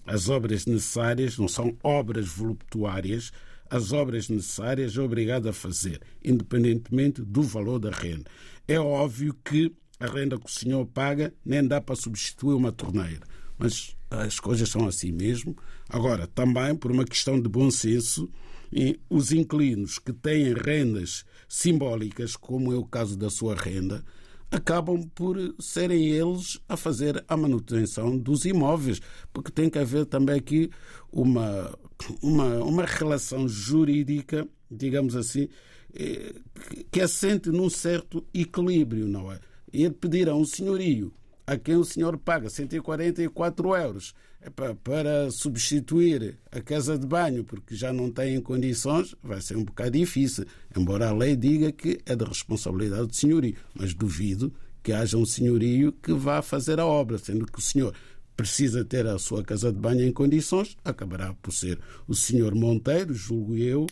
as 0.06 0.30
obras 0.30 0.66
necessárias 0.66 1.38
não 1.38 1.48
são 1.48 1.78
obras 1.84 2.28
voluptuárias, 2.28 3.32
as 3.70 3.92
obras 3.92 4.30
necessárias 4.30 4.96
é 4.96 5.02
obrigado 5.02 5.50
a 5.50 5.54
fazer, 5.54 6.02
independentemente 6.24 7.22
do 7.22 7.42
valor 7.42 7.80
da 7.80 7.92
renda. 7.92 8.30
É 8.68 8.80
óbvio 8.80 9.36
que 9.44 9.72
a 10.00 10.08
renda 10.08 10.40
que 10.40 10.46
o 10.46 10.52
senhor 10.52 10.86
paga 10.86 11.34
nem 11.44 11.66
dá 11.66 11.82
para 11.82 11.96
substituir 11.96 12.54
uma 12.54 12.72
torneira, 12.72 13.22
mas 13.58 13.96
as 14.10 14.40
coisas 14.40 14.70
são 14.70 14.88
assim 14.88 15.12
mesmo. 15.12 15.56
Agora, 15.90 16.28
também 16.28 16.76
por 16.76 16.92
uma 16.92 17.06
questão 17.06 17.42
de 17.42 17.50
bom 17.50 17.70
senso, 17.72 18.30
os 19.10 19.32
inquilinos 19.32 20.00
que 20.00 20.12
têm 20.12 20.54
rendas 20.54 21.24
simbólicas, 21.48 22.36
como 22.36 22.74
é 22.74 22.76
o 22.76 22.86
caso 22.86 23.18
da 23.18 23.30
sua 23.30 23.56
renda, 23.56 24.04
acabam 24.56 25.08
por 25.14 25.38
serem 25.60 26.10
eles 26.10 26.60
a 26.68 26.78
fazer 26.78 27.24
a 27.28 27.36
manutenção 27.36 28.18
dos 28.18 28.46
imóveis, 28.46 29.02
porque 29.34 29.52
tem 29.52 29.70
que 29.70 29.78
haver 29.78 30.06
também 30.06 30.38
aqui 30.38 30.70
uma, 31.12 31.78
uma, 32.22 32.64
uma 32.64 32.86
relação 32.86 33.48
jurídica, 33.48 34.48
digamos 34.72 35.16
assim, 35.16 35.50
eh, 35.94 36.36
que 36.92 37.02
assente 37.02 37.50
num 37.50 37.70
certo 37.70 38.26
equilíbrio, 38.34 39.08
não 39.08 39.32
é? 39.32 39.40
E 39.72 39.90
pedir 39.90 40.30
a 40.30 40.36
um 40.36 40.46
senhorio 40.46 41.14
a 41.46 41.58
quem 41.58 41.76
o 41.76 41.84
senhor 41.84 42.18
paga 42.18 42.50
144 42.50 43.76
euros 43.76 44.14
para 44.52 45.32
substituir 45.32 46.38
a 46.52 46.62
casa 46.62 46.98
de 46.98 47.06
banho 47.06 47.44
porque 47.44 47.76
já 47.76 47.92
não 47.92 48.12
tem 48.12 48.40
condições, 48.42 49.16
vai 49.24 49.42
ser 49.42 49.58
um 49.58 49.64
bocado 49.64 49.92
difícil. 49.92 50.46
Embora 50.76 51.10
a 51.10 51.14
lei 51.14 51.36
diga 51.36 51.72
que 51.72 52.00
é 52.06 52.16
da 52.16 52.26
responsabilidade 52.26 53.08
do 53.08 53.16
senhorio, 53.16 53.56
mas 53.74 53.94
duvido 53.94 54.54
que 54.84 54.94
haja 54.94 55.18
um 55.18 55.26
senhorio 55.26 55.92
que 55.92 56.14
vá 56.14 56.42
fazer 56.42 56.80
a 56.80 56.86
obra, 56.86 57.18
sendo 57.18 57.46
que 57.46 57.58
o 57.58 57.62
senhor 57.62 57.94
precisa 58.36 58.84
ter 58.84 59.08
a 59.08 59.18
sua 59.18 59.44
casa 59.44 59.72
de 59.72 59.80
banho 59.80 60.04
em 60.04 60.12
condições, 60.12 60.78
acabará 60.84 61.34
por 61.34 61.52
ser 61.52 61.80
o 62.08 62.14
senhor 62.14 62.54
Monteiro, 62.54 63.14
julgo 63.14 63.56
eu, 63.56 63.88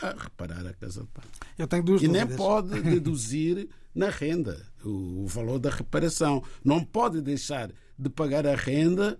a 0.00 0.10
reparar 0.10 0.66
a 0.66 0.72
casa 0.72 1.00
de 1.02 1.08
banho. 1.14 1.30
Eu 1.58 1.66
tenho 1.66 1.82
duas 1.82 2.02
e 2.02 2.06
dúvidas. 2.06 2.28
nem 2.28 2.36
pode 2.36 2.80
deduzir 2.80 3.68
na 3.94 4.08
renda 4.08 4.64
o 4.84 5.26
valor 5.26 5.58
da 5.58 5.70
reparação. 5.70 6.42
Não 6.64 6.82
pode 6.84 7.20
deixar 7.20 7.70
de 7.98 8.08
pagar 8.08 8.46
a 8.46 8.54
renda 8.54 9.18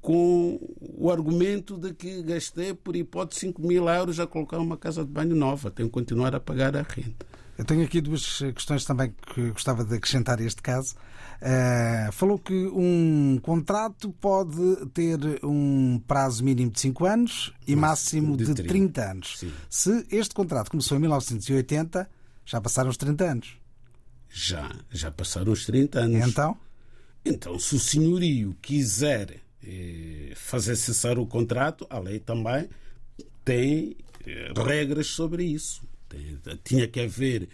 com 0.00 0.58
o 0.80 1.10
argumento 1.10 1.78
de 1.78 1.94
que 1.94 2.22
gastei, 2.22 2.74
por 2.74 2.96
hipótese, 2.96 3.40
5 3.40 3.62
mil 3.62 3.88
euros 3.88 4.18
a 4.18 4.26
colocar 4.26 4.58
uma 4.58 4.76
casa 4.76 5.04
de 5.04 5.10
banho 5.10 5.36
nova. 5.36 5.70
Tem 5.70 5.86
que 5.86 5.92
continuar 5.92 6.34
a 6.34 6.40
pagar 6.40 6.76
a 6.76 6.82
renda. 6.82 7.26
Eu 7.56 7.64
tenho 7.64 7.84
aqui 7.84 8.00
duas 8.00 8.38
questões 8.54 8.84
também 8.84 9.14
que 9.34 9.50
gostava 9.50 9.84
de 9.84 9.94
acrescentar 9.94 10.40
a 10.40 10.42
este 10.42 10.62
caso. 10.62 10.94
Uh, 11.40 12.10
falou 12.12 12.38
que 12.38 12.54
um 12.54 13.38
contrato 13.42 14.10
pode 14.20 14.86
ter 14.94 15.18
um 15.44 16.00
prazo 16.06 16.42
mínimo 16.44 16.70
de 16.70 16.80
5 16.80 17.04
anos 17.04 17.52
e 17.66 17.76
máximo 17.76 18.36
de, 18.36 18.46
de 18.46 18.54
30. 18.54 18.68
30 18.68 19.10
anos. 19.10 19.38
Sim. 19.38 19.52
Se 19.68 20.06
este 20.10 20.34
contrato 20.34 20.70
começou 20.70 20.96
em 20.96 21.00
1980, 21.00 22.08
já 22.44 22.60
passaram 22.60 22.90
os 22.90 22.96
30 22.96 23.24
anos. 23.24 23.56
Já, 24.28 24.74
já 24.90 25.10
passaram 25.10 25.52
os 25.52 25.66
30 25.66 26.00
anos. 26.00 26.28
Então? 26.28 26.56
Então, 27.24 27.58
se 27.58 27.76
o 27.76 27.78
senhorio 27.78 28.56
quiser 28.60 29.40
eh, 29.64 30.32
fazer 30.34 30.76
cessar 30.76 31.18
o 31.18 31.26
contrato, 31.26 31.86
a 31.88 31.98
lei 31.98 32.18
também 32.18 32.68
tem 33.44 33.96
eh, 34.26 34.52
regras 34.56 35.08
sobre 35.08 35.44
isso. 35.44 35.82
Tem, 36.08 36.38
tinha 36.64 36.88
que 36.88 37.00
haver 37.00 37.48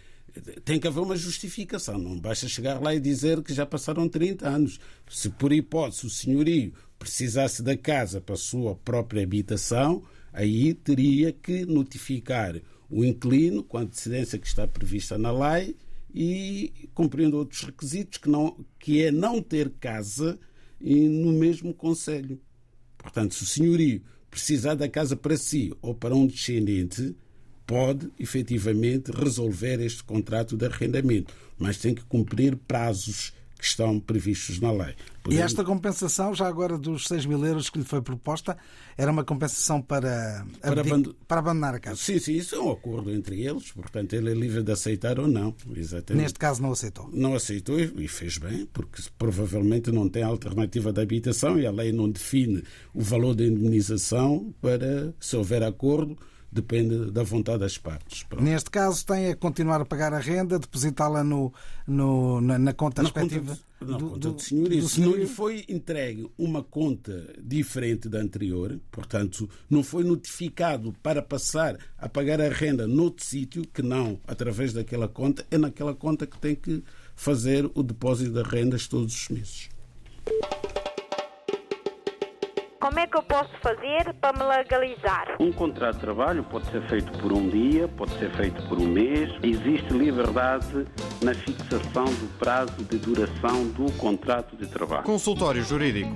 tem 0.65 0.79
que 0.79 0.87
haver 0.87 1.01
uma 1.01 1.17
justificação. 1.17 1.99
Não 1.99 2.19
basta 2.19 2.49
chegar 2.49 2.81
lá 2.81 2.95
e 2.95 3.01
dizer 3.01 3.43
que 3.43 3.53
já 3.53 3.67
passaram 3.67 4.09
30 4.09 4.49
anos. 4.49 4.79
Se 5.09 5.31
por 5.31 5.53
hipótese 5.53 6.07
o 6.07 6.11
senhorio 6.11 6.73
precisasse 6.99 7.63
da 7.63 7.77
casa 7.77 8.21
para 8.21 8.35
a 8.35 8.39
sua 8.39 8.75
própria 8.77 9.23
habitação, 9.23 10.03
aí 10.33 10.75
teria 10.75 11.33
que 11.33 11.65
notificar 11.65 12.57
o 12.91 13.05
inquilino 13.05 13.63
com 13.63 13.79
a 13.79 13.83
antecedência 13.83 14.39
que 14.39 14.47
está 14.47 14.67
prevista 14.67 15.19
na 15.19 15.33
lei 15.33 15.77
e 16.15 16.89
cumprindo 16.95 17.37
outros 17.37 17.63
requisitos, 17.63 18.19
que, 18.19 18.29
não, 18.29 18.65
que 18.79 19.03
é 19.03 19.11
não 19.11 19.43
ter 19.43 19.71
casa 19.81 20.39
no 20.81 21.33
mesmo 21.33 21.75
Conselho. 21.75 22.41
Portanto, 22.97 23.35
se 23.35 23.43
o 23.43 23.47
senhorio 23.47 24.03
precisar 24.31 24.75
da 24.75 24.89
casa 24.89 25.17
para 25.17 25.37
si 25.37 25.73
ou 25.81 25.95
para 25.95 26.15
um 26.15 26.27
descendente, 26.27 27.17
pode 27.67 28.11
efetivamente 28.19 29.11
resolver 29.11 29.81
este 29.81 30.03
contrato 30.03 30.57
de 30.57 30.67
arrendamento, 30.67 31.35
mas 31.59 31.79
tem 31.79 31.95
que 31.95 32.05
cumprir 32.05 32.57
prazos 32.57 33.33
que 33.59 33.65
estão 33.65 33.99
previstos 33.99 34.61
na 34.61 34.71
lei. 34.71 34.95
Podemos... 35.23 35.41
E 35.41 35.43
esta 35.43 35.65
compensação, 35.65 36.33
já 36.35 36.47
agora 36.47 36.79
dos 36.79 37.07
6 37.09 37.27
mil 37.27 37.45
euros 37.45 37.69
que 37.69 37.79
lhe 37.79 37.85
foi 37.85 38.01
proposta, 38.01 38.57
era 38.97 39.11
uma 39.11 39.25
compensação 39.25 39.83
para, 39.83 40.47
para, 40.61 40.81
abd... 40.81 41.15
para 41.27 41.41
abandonar 41.41 41.75
a 41.75 41.81
casa? 41.81 41.97
Sim, 41.97 42.19
sim, 42.19 42.35
isso 42.35 42.55
é 42.55 42.61
um 42.61 42.71
acordo 42.71 43.11
entre 43.11 43.43
eles, 43.43 43.73
portanto 43.73 44.13
ele 44.13 44.31
é 44.31 44.35
livre 44.35 44.63
de 44.63 44.71
aceitar 44.71 45.19
ou 45.19 45.27
não. 45.27 45.55
Exatamente. 45.75 46.23
Neste 46.23 46.39
caso 46.39 46.63
não 46.63 46.73
aceitou? 46.73 47.11
Não 47.13 47.35
aceitou 47.35 47.79
e 47.79 48.07
fez 48.07 48.39
bem, 48.39 48.67
porque 48.73 49.03
provavelmente 49.19 49.91
não 49.91 50.09
tem 50.09 50.23
alternativa 50.23 50.93
de 50.93 51.01
habitação 51.01 51.59
e 51.59 51.67
a 51.67 51.71
lei 51.71 51.93
não 51.93 52.09
define 52.09 52.63
o 52.95 53.03
valor 53.03 53.35
da 53.35 53.45
indemnização 53.45 54.55
para, 54.61 55.13
se 55.19 55.37
houver 55.37 55.63
acordo, 55.63 56.17
depende 56.51 57.11
da 57.11 57.23
vontade 57.23 57.61
das 57.61 57.77
partes. 57.77 58.23
Pronto. 58.23 58.43
Neste 58.43 58.71
caso, 58.71 59.05
tem 59.05 59.31
a 59.31 59.37
continuar 59.37 59.81
a 59.81 59.85
pagar 59.85 60.13
a 60.15 60.19
renda, 60.19 60.59
depositá-la 60.59 61.23
no, 61.23 61.53
no, 61.87 62.41
na, 62.41 62.59
na, 62.59 62.73
conta 62.73 63.03
na 63.03 63.09
respectiva 63.09 63.57
conta 63.79 63.93
de, 63.93 63.99
do, 63.99 64.11
conta 64.11 64.31
do, 64.31 64.41
senhorio. 64.41 64.81
Do 64.81 64.89
senhorio. 64.89 65.29
Se 65.29 65.35
foi 65.35 65.65
entregue 65.69 66.31
uma 66.39 66.63
conta 66.63 67.35
diferente 67.43 68.09
da 68.09 68.19
anterior, 68.19 68.81
portanto, 68.91 69.49
não 69.69 69.83
foi 69.83 70.05
notificado 70.05 70.95
para 71.03 71.23
passar 71.23 71.79
a 71.99 72.09
pagar 72.09 72.41
a 72.41 72.49
renda 72.49 72.87
noutro 72.87 73.25
sítio, 73.25 73.63
que 73.63 73.83
não 73.83 74.19
através 74.27 74.73
daquela 74.73 75.09
conta, 75.09 75.45
é 75.51 75.59
naquela 75.59 75.95
conta 75.95 76.27
que 76.27 76.39
tem 76.39 76.55
que 76.55 76.83
fazer 77.15 77.71
o 77.75 77.83
depósito 77.83 78.33
das 78.33 78.47
rendas 78.47 78.87
todos 78.89 79.15
os 79.15 79.29
meses. 79.29 79.69
Como 82.81 82.97
é 83.01 83.09
que 83.09 83.17
eu 83.17 83.23
posso 83.25 83.51
fazer 83.61 84.15
para 84.21 84.39
me 84.39 84.45
legalizar? 84.45 85.37
Um 85.41 85.51
contrato 85.51 85.97
de 85.97 86.01
trabalho 86.01 86.45
pode 86.45 86.71
ser 86.71 86.81
feito 86.89 87.11
por 87.19 87.33
um 87.33 87.49
dia, 87.49 87.89
pode 87.89 88.17
ser 88.19 88.31
feito 88.37 88.63
por 88.69 88.79
um 88.79 88.87
mês. 88.87 89.31
Existe 89.43 89.93
liberdade 89.93 90.87
na 91.21 91.35
fixação 91.35 92.05
do 92.05 92.39
prazo 92.39 92.85
de 92.85 92.99
duração 92.99 93.67
do 93.71 93.91
contrato 93.95 94.57
de 94.57 94.67
trabalho. 94.69 95.03
Consultório 95.03 95.63
Jurídico. 95.65 96.11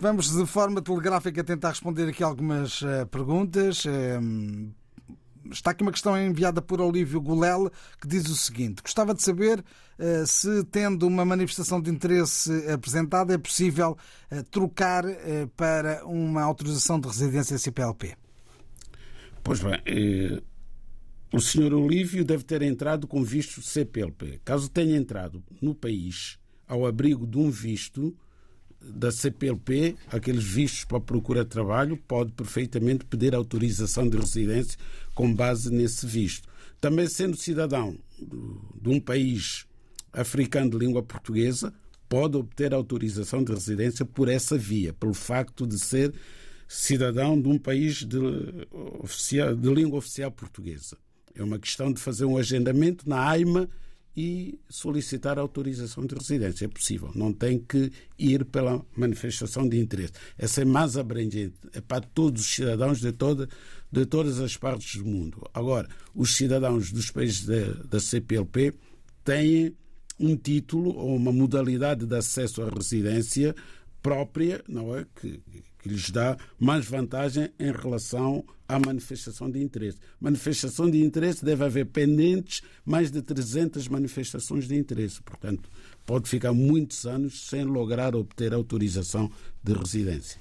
Vamos 0.00 0.36
de 0.36 0.44
forma 0.44 0.82
telegráfica 0.82 1.44
tentar 1.44 1.68
responder 1.68 2.08
aqui 2.08 2.24
algumas 2.24 2.82
uh, 2.82 3.06
perguntas. 3.06 3.84
Uh, 3.84 4.74
Está 5.50 5.70
aqui 5.70 5.82
uma 5.82 5.92
questão 5.92 6.16
enviada 6.16 6.62
por 6.62 6.80
Olívio 6.80 7.20
Gulel 7.20 7.70
que 8.00 8.08
diz 8.08 8.28
o 8.28 8.36
seguinte: 8.36 8.82
Gostava 8.82 9.14
de 9.14 9.22
saber 9.22 9.60
uh, 9.60 10.26
se, 10.26 10.64
tendo 10.64 11.06
uma 11.06 11.24
manifestação 11.24 11.80
de 11.80 11.90
interesse 11.90 12.50
apresentada, 12.70 13.34
é 13.34 13.38
possível 13.38 13.96
uh, 14.30 14.42
trocar 14.44 15.04
uh, 15.04 15.48
para 15.56 16.04
uma 16.06 16.42
autorização 16.42 16.98
de 16.98 17.08
residência 17.08 17.58
CPLP. 17.58 18.16
Pois 19.42 19.60
bem, 19.60 19.78
o 21.30 21.40
senhor 21.40 21.74
Olívio 21.74 22.24
deve 22.24 22.44
ter 22.44 22.62
entrado 22.62 23.06
com 23.06 23.22
visto 23.22 23.60
CPLP. 23.60 24.40
Caso 24.42 24.70
tenha 24.70 24.96
entrado 24.96 25.44
no 25.60 25.74
país 25.74 26.38
ao 26.66 26.86
abrigo 26.86 27.26
de 27.26 27.36
um 27.36 27.50
visto, 27.50 28.16
da 28.88 29.10
CPLP, 29.10 29.96
aqueles 30.08 30.44
vistos 30.44 30.84
para 30.84 31.00
procura 31.00 31.44
de 31.44 31.50
trabalho, 31.50 31.96
pode 31.96 32.32
perfeitamente 32.32 33.04
pedir 33.04 33.34
autorização 33.34 34.08
de 34.08 34.16
residência 34.16 34.78
com 35.14 35.32
base 35.32 35.70
nesse 35.72 36.06
visto. 36.06 36.48
Também 36.80 37.08
sendo 37.08 37.36
cidadão 37.36 37.98
de 38.80 38.88
um 38.88 39.00
país 39.00 39.66
africano 40.12 40.70
de 40.70 40.78
língua 40.78 41.02
portuguesa, 41.02 41.72
pode 42.08 42.36
obter 42.36 42.72
autorização 42.72 43.42
de 43.42 43.52
residência 43.52 44.04
por 44.04 44.28
essa 44.28 44.56
via, 44.56 44.92
pelo 44.92 45.14
facto 45.14 45.66
de 45.66 45.78
ser 45.78 46.14
cidadão 46.68 47.40
de 47.40 47.48
um 47.48 47.58
país 47.58 48.04
de, 48.04 48.18
oficial, 49.00 49.54
de 49.54 49.74
língua 49.74 49.98
oficial 49.98 50.30
portuguesa. 50.30 50.96
É 51.34 51.42
uma 51.42 51.58
questão 51.58 51.92
de 51.92 52.00
fazer 52.00 52.24
um 52.24 52.36
agendamento 52.36 53.08
na 53.08 53.28
AIMA 53.28 53.68
e 54.16 54.58
solicitar 54.68 55.38
autorização 55.38 56.06
de 56.06 56.14
residência. 56.14 56.66
É 56.66 56.68
possível. 56.68 57.10
Não 57.14 57.32
tem 57.32 57.58
que 57.58 57.90
ir 58.18 58.44
pela 58.44 58.84
manifestação 58.96 59.68
de 59.68 59.78
interesse. 59.78 60.12
Essa 60.38 60.62
é 60.62 60.64
mais 60.64 60.96
abrangente. 60.96 61.54
É 61.72 61.80
para 61.80 62.00
todos 62.00 62.42
os 62.42 62.54
cidadãos 62.54 63.00
de, 63.00 63.12
toda, 63.12 63.48
de 63.90 64.06
todas 64.06 64.40
as 64.40 64.56
partes 64.56 65.00
do 65.00 65.06
mundo. 65.06 65.42
Agora, 65.52 65.88
os 66.14 66.36
cidadãos 66.36 66.92
dos 66.92 67.10
países 67.10 67.44
da, 67.44 67.72
da 67.88 68.00
CPLP 68.00 68.74
têm 69.24 69.74
um 70.18 70.36
título 70.36 70.94
ou 70.96 71.16
uma 71.16 71.32
modalidade 71.32 72.06
de 72.06 72.16
acesso 72.16 72.62
à 72.62 72.68
residência 72.68 73.54
própria, 74.00 74.62
não 74.68 74.96
é? 74.96 75.04
Que, 75.20 75.42
que 75.84 75.90
lhes 75.90 76.08
dá 76.08 76.38
mais 76.58 76.86
vantagem 76.86 77.50
em 77.60 77.70
relação 77.70 78.42
à 78.66 78.78
manifestação 78.78 79.50
de 79.50 79.62
interesse. 79.62 79.98
Manifestação 80.18 80.90
de 80.90 81.04
interesse 81.04 81.44
deve 81.44 81.62
haver 81.62 81.84
pendentes 81.84 82.62
mais 82.86 83.10
de 83.10 83.20
300 83.20 83.86
manifestações 83.88 84.66
de 84.66 84.76
interesse. 84.76 85.20
Portanto, 85.20 85.68
pode 86.06 86.26
ficar 86.26 86.54
muitos 86.54 87.04
anos 87.04 87.50
sem 87.50 87.64
lograr 87.64 88.16
obter 88.16 88.54
autorização 88.54 89.30
de 89.62 89.74
residência. 89.74 90.40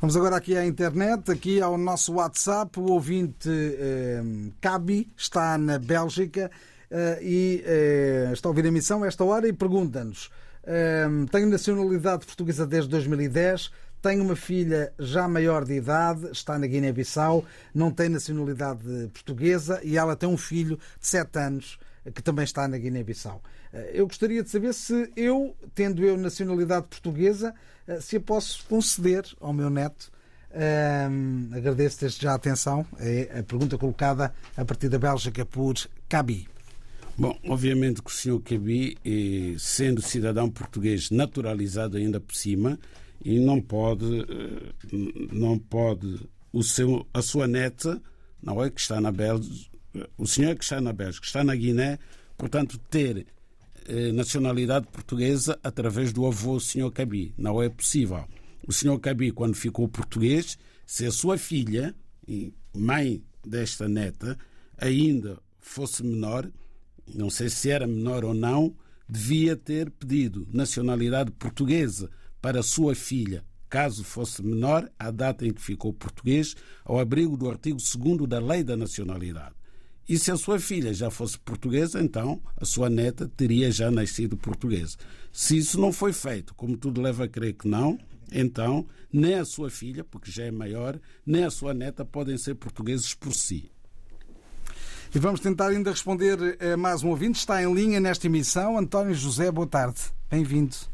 Vamos 0.00 0.16
agora 0.16 0.34
aqui 0.34 0.56
à 0.56 0.66
internet, 0.66 1.30
aqui 1.30 1.60
ao 1.60 1.78
nosso 1.78 2.14
WhatsApp. 2.14 2.80
O 2.80 2.90
ouvinte 2.90 3.48
eh, 3.48 4.24
Cabi 4.60 5.08
está 5.16 5.56
na 5.56 5.78
Bélgica 5.78 6.50
eh, 6.90 7.18
e 7.22 7.64
eh, 7.64 8.30
está 8.32 8.48
a 8.48 8.50
ouvir 8.50 8.64
a 8.64 8.68
emissão 8.68 9.04
a 9.04 9.06
esta 9.06 9.22
hora 9.22 9.46
e 9.46 9.52
pergunta-nos: 9.52 10.30
eh, 10.64 11.06
Tenho 11.30 11.46
nacionalidade 11.46 12.26
portuguesa 12.26 12.66
desde 12.66 12.90
2010 12.90 13.70
tem 14.04 14.20
uma 14.20 14.36
filha 14.36 14.92
já 14.98 15.26
maior 15.26 15.64
de 15.64 15.72
idade, 15.72 16.28
está 16.30 16.58
na 16.58 16.66
Guiné-Bissau, 16.66 17.42
não 17.74 17.90
tem 17.90 18.10
nacionalidade 18.10 19.08
portuguesa 19.14 19.80
e 19.82 19.96
ela 19.96 20.14
tem 20.14 20.28
um 20.28 20.36
filho 20.36 20.78
de 21.00 21.06
7 21.06 21.38
anos 21.38 21.78
que 22.14 22.22
também 22.22 22.44
está 22.44 22.68
na 22.68 22.76
Guiné-Bissau. 22.76 23.40
Eh, 23.72 23.92
eu 23.94 24.06
gostaria 24.06 24.42
de 24.42 24.50
saber 24.50 24.74
se 24.74 25.10
eu, 25.16 25.56
tendo 25.74 26.04
eu 26.04 26.18
nacionalidade 26.18 26.86
portuguesa, 26.86 27.54
eh, 27.88 27.98
se 27.98 28.18
a 28.18 28.20
posso 28.20 28.66
conceder 28.66 29.24
ao 29.40 29.54
meu 29.54 29.70
neto. 29.70 30.12
Um, 30.54 31.48
agradeço 31.52 32.00
desde 32.00 32.22
já 32.22 32.32
a 32.32 32.34
atenção. 32.34 32.86
É 33.00 33.38
a 33.40 33.42
pergunta 33.42 33.78
colocada 33.78 34.34
a 34.54 34.64
partir 34.66 34.90
da 34.90 34.98
Bélgica 34.98 35.46
por 35.46 35.76
Cabi. 36.10 36.46
Bom, 37.16 37.38
obviamente 37.48 38.02
que 38.02 38.10
o 38.10 38.14
senhor 38.14 38.38
Cabi, 38.42 38.98
eh, 39.02 39.56
sendo 39.58 40.02
cidadão 40.02 40.50
português 40.50 41.10
naturalizado 41.10 41.96
ainda 41.96 42.20
por 42.20 42.34
cima, 42.34 42.78
e 43.22 43.38
não 43.38 43.60
pode, 43.60 44.20
eh, 44.20 44.72
não 45.32 45.58
pode 45.58 46.20
o 46.52 46.62
seu, 46.62 47.06
a 47.12 47.20
sua 47.20 47.46
neta, 47.46 48.00
não 48.42 48.62
é 48.62 48.70
que 48.70 48.80
está 48.80 49.00
na 49.00 49.10
Bélgica, 49.10 49.74
o 50.16 50.26
senhor 50.26 50.56
que 50.56 50.64
está 50.64 50.80
na 50.80 50.92
Bélgica, 50.92 51.26
está 51.26 51.44
na 51.44 51.54
Guiné, 51.54 51.98
portanto, 52.36 52.78
ter 52.90 53.26
eh, 53.86 54.12
nacionalidade 54.12 54.86
portuguesa 54.88 55.58
através 55.62 56.12
do 56.12 56.26
avô, 56.26 56.54
o 56.54 56.60
senhor 56.60 56.90
Cabi. 56.90 57.34
Não 57.36 57.62
é 57.62 57.68
possível. 57.68 58.24
O 58.66 58.72
senhor 58.72 58.98
Cabi, 58.98 59.30
quando 59.30 59.54
ficou 59.54 59.86
português, 59.88 60.58
se 60.86 61.06
a 61.06 61.12
sua 61.12 61.38
filha, 61.38 61.94
mãe 62.74 63.22
desta 63.46 63.88
neta, 63.88 64.38
ainda 64.78 65.38
fosse 65.60 66.02
menor, 66.02 66.50
não 67.14 67.30
sei 67.30 67.48
se 67.48 67.70
era 67.70 67.86
menor 67.86 68.24
ou 68.24 68.34
não, 68.34 68.74
devia 69.08 69.56
ter 69.56 69.90
pedido 69.90 70.48
nacionalidade 70.52 71.30
portuguesa 71.32 72.10
para 72.44 72.62
sua 72.62 72.94
filha, 72.94 73.42
caso 73.70 74.04
fosse 74.04 74.42
menor, 74.42 74.86
à 74.98 75.10
data 75.10 75.46
em 75.46 75.50
que 75.50 75.62
ficou 75.62 75.94
português, 75.94 76.54
ao 76.84 77.00
abrigo 77.00 77.38
do 77.38 77.48
artigo 77.48 77.78
2 77.78 78.28
da 78.28 78.38
Lei 78.38 78.62
da 78.62 78.76
Nacionalidade. 78.76 79.54
E 80.06 80.18
se 80.18 80.30
a 80.30 80.36
sua 80.36 80.58
filha 80.58 80.92
já 80.92 81.10
fosse 81.10 81.38
portuguesa, 81.38 82.02
então 82.02 82.42
a 82.60 82.66
sua 82.66 82.90
neta 82.90 83.26
teria 83.34 83.72
já 83.72 83.90
nascido 83.90 84.36
portuguesa. 84.36 84.98
Se 85.32 85.56
isso 85.56 85.80
não 85.80 85.90
foi 85.90 86.12
feito, 86.12 86.54
como 86.54 86.76
tudo 86.76 87.00
leva 87.00 87.24
a 87.24 87.28
crer 87.28 87.54
que 87.54 87.66
não, 87.66 87.98
então 88.30 88.86
nem 89.10 89.36
a 89.36 89.44
sua 89.46 89.70
filha, 89.70 90.04
porque 90.04 90.30
já 90.30 90.44
é 90.44 90.50
maior, 90.50 91.00
nem 91.24 91.44
a 91.44 91.50
sua 91.50 91.72
neta 91.72 92.04
podem 92.04 92.36
ser 92.36 92.56
portugueses 92.56 93.14
por 93.14 93.32
si. 93.32 93.72
E 95.14 95.18
vamos 95.18 95.40
tentar 95.40 95.68
ainda 95.68 95.90
responder 95.90 96.58
a 96.60 96.76
mais 96.76 97.02
um 97.02 97.08
ouvinte. 97.08 97.38
Está 97.38 97.62
em 97.62 97.72
linha 97.72 98.00
nesta 98.00 98.26
emissão. 98.26 98.76
António 98.76 99.14
José, 99.14 99.50
boa 99.50 99.66
tarde. 99.66 99.98
Bem-vindo. 100.30 100.93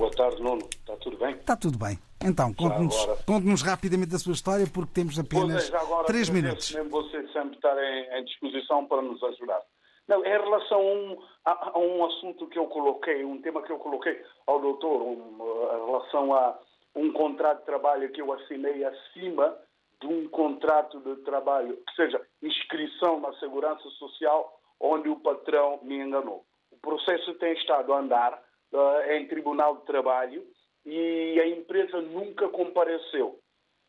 Boa 0.00 0.10
tarde, 0.12 0.42
Nuno. 0.42 0.66
Está 0.66 0.96
tudo 0.96 1.18
bem? 1.18 1.34
Está 1.34 1.54
tudo 1.54 1.78
bem. 1.78 1.98
Então, 2.24 2.54
conte-nos 2.54 3.04
conte 3.26 3.62
rapidamente 3.62 4.14
a 4.14 4.18
sua 4.18 4.32
história, 4.32 4.66
porque 4.66 4.94
temos 4.94 5.18
apenas 5.18 5.70
é, 5.70 5.76
agora, 5.76 6.06
três 6.06 6.30
minutos. 6.30 6.74
Mesmo 6.74 6.88
você 6.88 7.28
sempre 7.28 7.56
estar 7.56 7.76
em, 7.76 8.24
disposição 8.24 8.86
para 8.86 9.02
nos 9.02 9.22
ajudar. 9.22 9.60
Não, 10.08 10.24
em 10.24 10.30
relação 10.30 10.78
a 10.78 10.82
um, 10.82 11.18
a, 11.44 11.70
a 11.74 11.78
um, 11.78 12.04
assunto 12.06 12.46
que 12.46 12.58
eu 12.58 12.64
coloquei, 12.68 13.26
um 13.26 13.42
tema 13.42 13.62
que 13.62 13.70
eu 13.70 13.78
coloquei 13.78 14.18
ao 14.46 14.58
doutor, 14.58 15.02
um, 15.02 15.36
em 15.36 15.86
relação 15.86 16.32
a 16.32 16.58
um 16.96 17.12
contrato 17.12 17.58
de 17.58 17.66
trabalho 17.66 18.10
que 18.10 18.22
eu 18.22 18.32
assinei 18.32 18.82
acima 18.82 19.54
de 20.00 20.06
um 20.06 20.26
contrato 20.30 20.98
de 21.00 21.16
trabalho, 21.24 21.76
que 21.76 21.94
seja 21.94 22.18
inscrição 22.42 23.20
na 23.20 23.34
Segurança 23.34 23.86
Social 23.98 24.50
onde 24.80 25.10
o 25.10 25.20
patrão 25.20 25.78
me 25.82 25.98
enganou. 25.98 26.42
O 26.70 26.78
processo 26.78 27.34
tem 27.34 27.52
estado 27.52 27.92
a 27.92 27.98
andar 27.98 28.49
uh, 28.72 29.12
em 29.12 29.26
Tribunal 29.26 29.76
de 29.76 29.86
Trabalho 29.86 30.46
e 30.84 31.40
a 31.40 31.46
empresa 31.46 32.00
nunca 32.00 32.48
compareceu. 32.48 33.38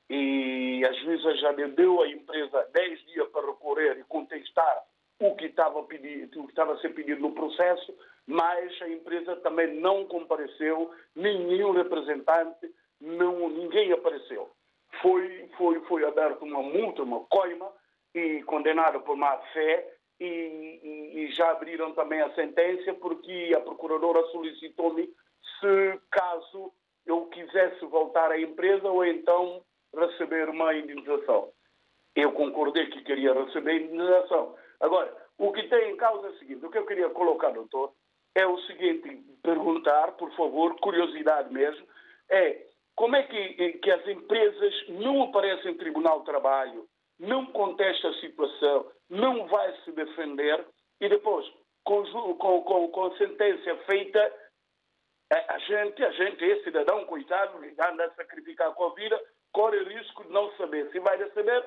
E 0.09 0.83
a 0.85 0.91
juíza 0.93 1.35
já 1.37 1.51
deu 1.51 2.01
à 2.01 2.07
empresa 2.09 2.67
10 2.73 3.05
dias 3.05 3.29
para 3.29 3.47
recorrer 3.47 3.97
e 3.99 4.03
contestar 4.03 4.83
o 5.19 5.35
que 5.35 5.45
estava, 5.45 5.83
pedido, 5.83 6.41
o 6.41 6.45
que 6.45 6.51
estava 6.51 6.73
a 6.73 6.77
ser 6.79 6.89
pedido 6.89 7.21
no 7.21 7.31
processo, 7.33 7.95
mas 8.27 8.81
a 8.81 8.89
empresa 8.89 9.35
também 9.37 9.79
não 9.79 10.05
compareceu, 10.05 10.91
nenhum 11.15 11.71
representante, 11.71 12.73
não, 12.99 13.47
ninguém 13.49 13.91
apareceu. 13.91 14.49
Foi, 15.01 15.49
foi, 15.57 15.79
foi 15.81 16.03
aberta 16.03 16.43
uma 16.43 16.61
multa, 16.61 17.03
uma 17.03 17.21
coima, 17.25 17.71
e 18.13 18.43
condenada 18.43 18.99
por 18.99 19.15
má 19.15 19.37
fé, 19.53 19.87
e, 20.23 21.23
e, 21.23 21.31
já 21.31 21.51
abriram 21.51 21.93
também 21.93 22.21
a 22.21 22.33
sentença, 22.35 22.93
porque 22.95 23.53
a 23.55 23.59
procuradora 23.61 24.23
solicitou-me 24.27 25.07
se, 25.59 25.99
caso 26.11 26.71
eu 27.05 27.25
quisesse 27.25 27.83
voltar 27.85 28.31
à 28.31 28.39
empresa 28.39 28.87
ou 28.87 29.03
então 29.03 29.63
receber 29.95 30.47
uma 30.49 30.75
indenização. 30.75 31.51
Eu 32.15 32.31
concordei 32.33 32.85
que 32.87 33.03
queria 33.03 33.33
receber 33.33 33.81
indenização. 33.81 34.55
Agora, 34.79 35.11
o 35.39 35.51
que 35.51 35.63
tem 35.63 35.91
em 35.91 35.97
causa 35.97 36.27
é 36.27 36.29
o 36.29 36.37
seguinte: 36.37 36.65
o 36.65 36.69
que 36.69 36.77
eu 36.77 36.85
queria 36.85 37.09
colocar, 37.09 37.49
doutor, 37.49 37.91
é 38.35 38.45
o 38.45 38.59
seguinte: 38.61 39.23
perguntar, 39.41 40.11
por 40.13 40.31
favor, 40.35 40.75
curiosidade 40.79 41.51
mesmo, 41.51 41.87
é 42.29 42.67
como 42.95 43.15
é 43.15 43.23
que, 43.23 43.73
que 43.79 43.91
as 43.91 44.07
empresas 44.07 44.87
não 44.89 45.23
aparecem 45.23 45.71
em 45.71 45.77
Tribunal 45.77 46.19
de 46.19 46.25
Trabalho, 46.25 46.87
não 47.19 47.47
contestam 47.47 48.11
a 48.11 48.19
situação, 48.19 48.91
não 49.11 49.45
vai 49.47 49.75
se 49.83 49.91
defender 49.91 50.65
e 51.01 51.09
depois, 51.09 51.45
com, 51.83 52.03
com, 52.37 52.61
com, 52.63 52.87
com 52.87 53.17
sentença 53.17 53.75
feita, 53.85 54.33
a 55.29 55.59
gente, 55.59 56.03
a 56.03 56.11
gente, 56.11 56.43
esse 56.43 56.63
cidadão, 56.63 57.05
coitado, 57.05 57.59
que 57.59 57.75
anda 57.81 58.05
a 58.05 58.15
sacrificar 58.15 58.73
com 58.73 58.85
a 58.85 58.93
vida, 58.93 59.21
corre 59.51 59.77
o 59.77 59.89
risco 59.89 60.23
de 60.23 60.31
não 60.31 60.51
saber 60.55 60.89
se 60.91 60.99
vai 60.99 61.17
receber 61.17 61.65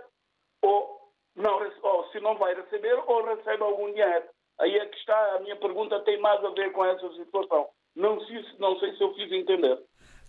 ou, 0.62 1.12
não, 1.36 1.60
ou 1.82 2.10
se 2.10 2.20
não 2.20 2.36
vai 2.36 2.54
receber 2.54 2.94
ou 3.06 3.24
recebe 3.24 3.62
algum 3.62 3.92
dinheiro. 3.92 4.24
Aí 4.60 4.76
é 4.76 4.86
que 4.86 4.96
está, 4.96 5.34
a 5.34 5.40
minha 5.40 5.56
pergunta 5.56 6.00
tem 6.00 6.18
mais 6.20 6.42
a 6.44 6.50
ver 6.50 6.72
com 6.72 6.84
essa 6.84 7.12
situação. 7.14 7.68
Não 7.94 8.20
sei, 8.26 8.44
não 8.58 8.78
sei 8.78 8.96
se 8.96 9.02
eu 9.02 9.14
fiz 9.14 9.30
entender. 9.32 9.78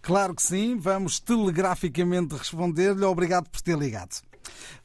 Claro 0.02 0.36
que 0.36 0.42
sim, 0.42 0.78
vamos 0.78 1.20
telegraficamente 1.20 2.36
responder-lhe. 2.36 3.04
Obrigado 3.06 3.50
por 3.50 3.62
ter 3.62 3.78
ligado. 3.78 4.22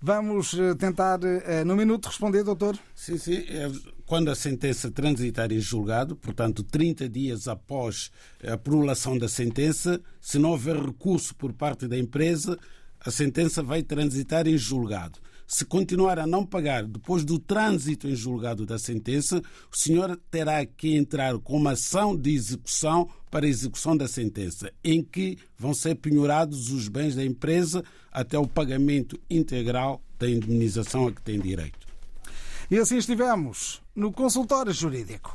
Vamos 0.00 0.54
eh, 0.54 0.74
tentar, 0.74 1.20
eh, 1.24 1.64
no 1.64 1.76
minuto, 1.76 2.06
responder, 2.06 2.42
doutor? 2.42 2.78
Sim, 2.94 3.18
sim. 3.18 3.44
É, 3.48 3.70
quando 4.06 4.30
a 4.30 4.34
sentença 4.34 4.90
transitar 4.90 5.52
em 5.52 5.60
julgado, 5.60 6.16
portanto, 6.16 6.62
30 6.62 7.08
dias 7.08 7.46
após 7.46 8.10
a 8.46 8.56
prolação 8.56 9.16
da 9.16 9.28
sentença, 9.28 10.00
se 10.20 10.38
não 10.38 10.50
houver 10.50 10.76
recurso 10.76 11.34
por 11.34 11.52
parte 11.52 11.86
da 11.86 11.98
empresa, 11.98 12.58
a 12.98 13.10
sentença 13.10 13.62
vai 13.62 13.82
transitar 13.82 14.46
em 14.46 14.58
julgado. 14.58 15.18
Se 15.52 15.64
continuar 15.64 16.16
a 16.16 16.28
não 16.28 16.46
pagar 16.46 16.84
depois 16.84 17.24
do 17.24 17.36
trânsito 17.36 18.06
em 18.06 18.14
julgado 18.14 18.64
da 18.64 18.78
sentença, 18.78 19.42
o 19.68 19.76
senhor 19.76 20.16
terá 20.30 20.64
que 20.64 20.94
entrar 20.94 21.36
com 21.40 21.56
uma 21.56 21.72
ação 21.72 22.16
de 22.16 22.32
execução 22.32 23.10
para 23.32 23.46
a 23.46 23.48
execução 23.48 23.96
da 23.96 24.06
sentença, 24.06 24.72
em 24.84 25.02
que 25.02 25.38
vão 25.58 25.74
ser 25.74 25.96
penhorados 25.96 26.70
os 26.70 26.86
bens 26.86 27.16
da 27.16 27.24
empresa 27.24 27.82
até 28.12 28.38
o 28.38 28.46
pagamento 28.46 29.18
integral 29.28 30.00
da 30.20 30.30
indemnização 30.30 31.08
a 31.08 31.12
que 31.12 31.20
tem 31.20 31.40
direito. 31.40 31.84
E 32.70 32.78
assim 32.78 32.98
estivemos 32.98 33.82
no 33.92 34.12
consultório 34.12 34.72
jurídico. 34.72 35.34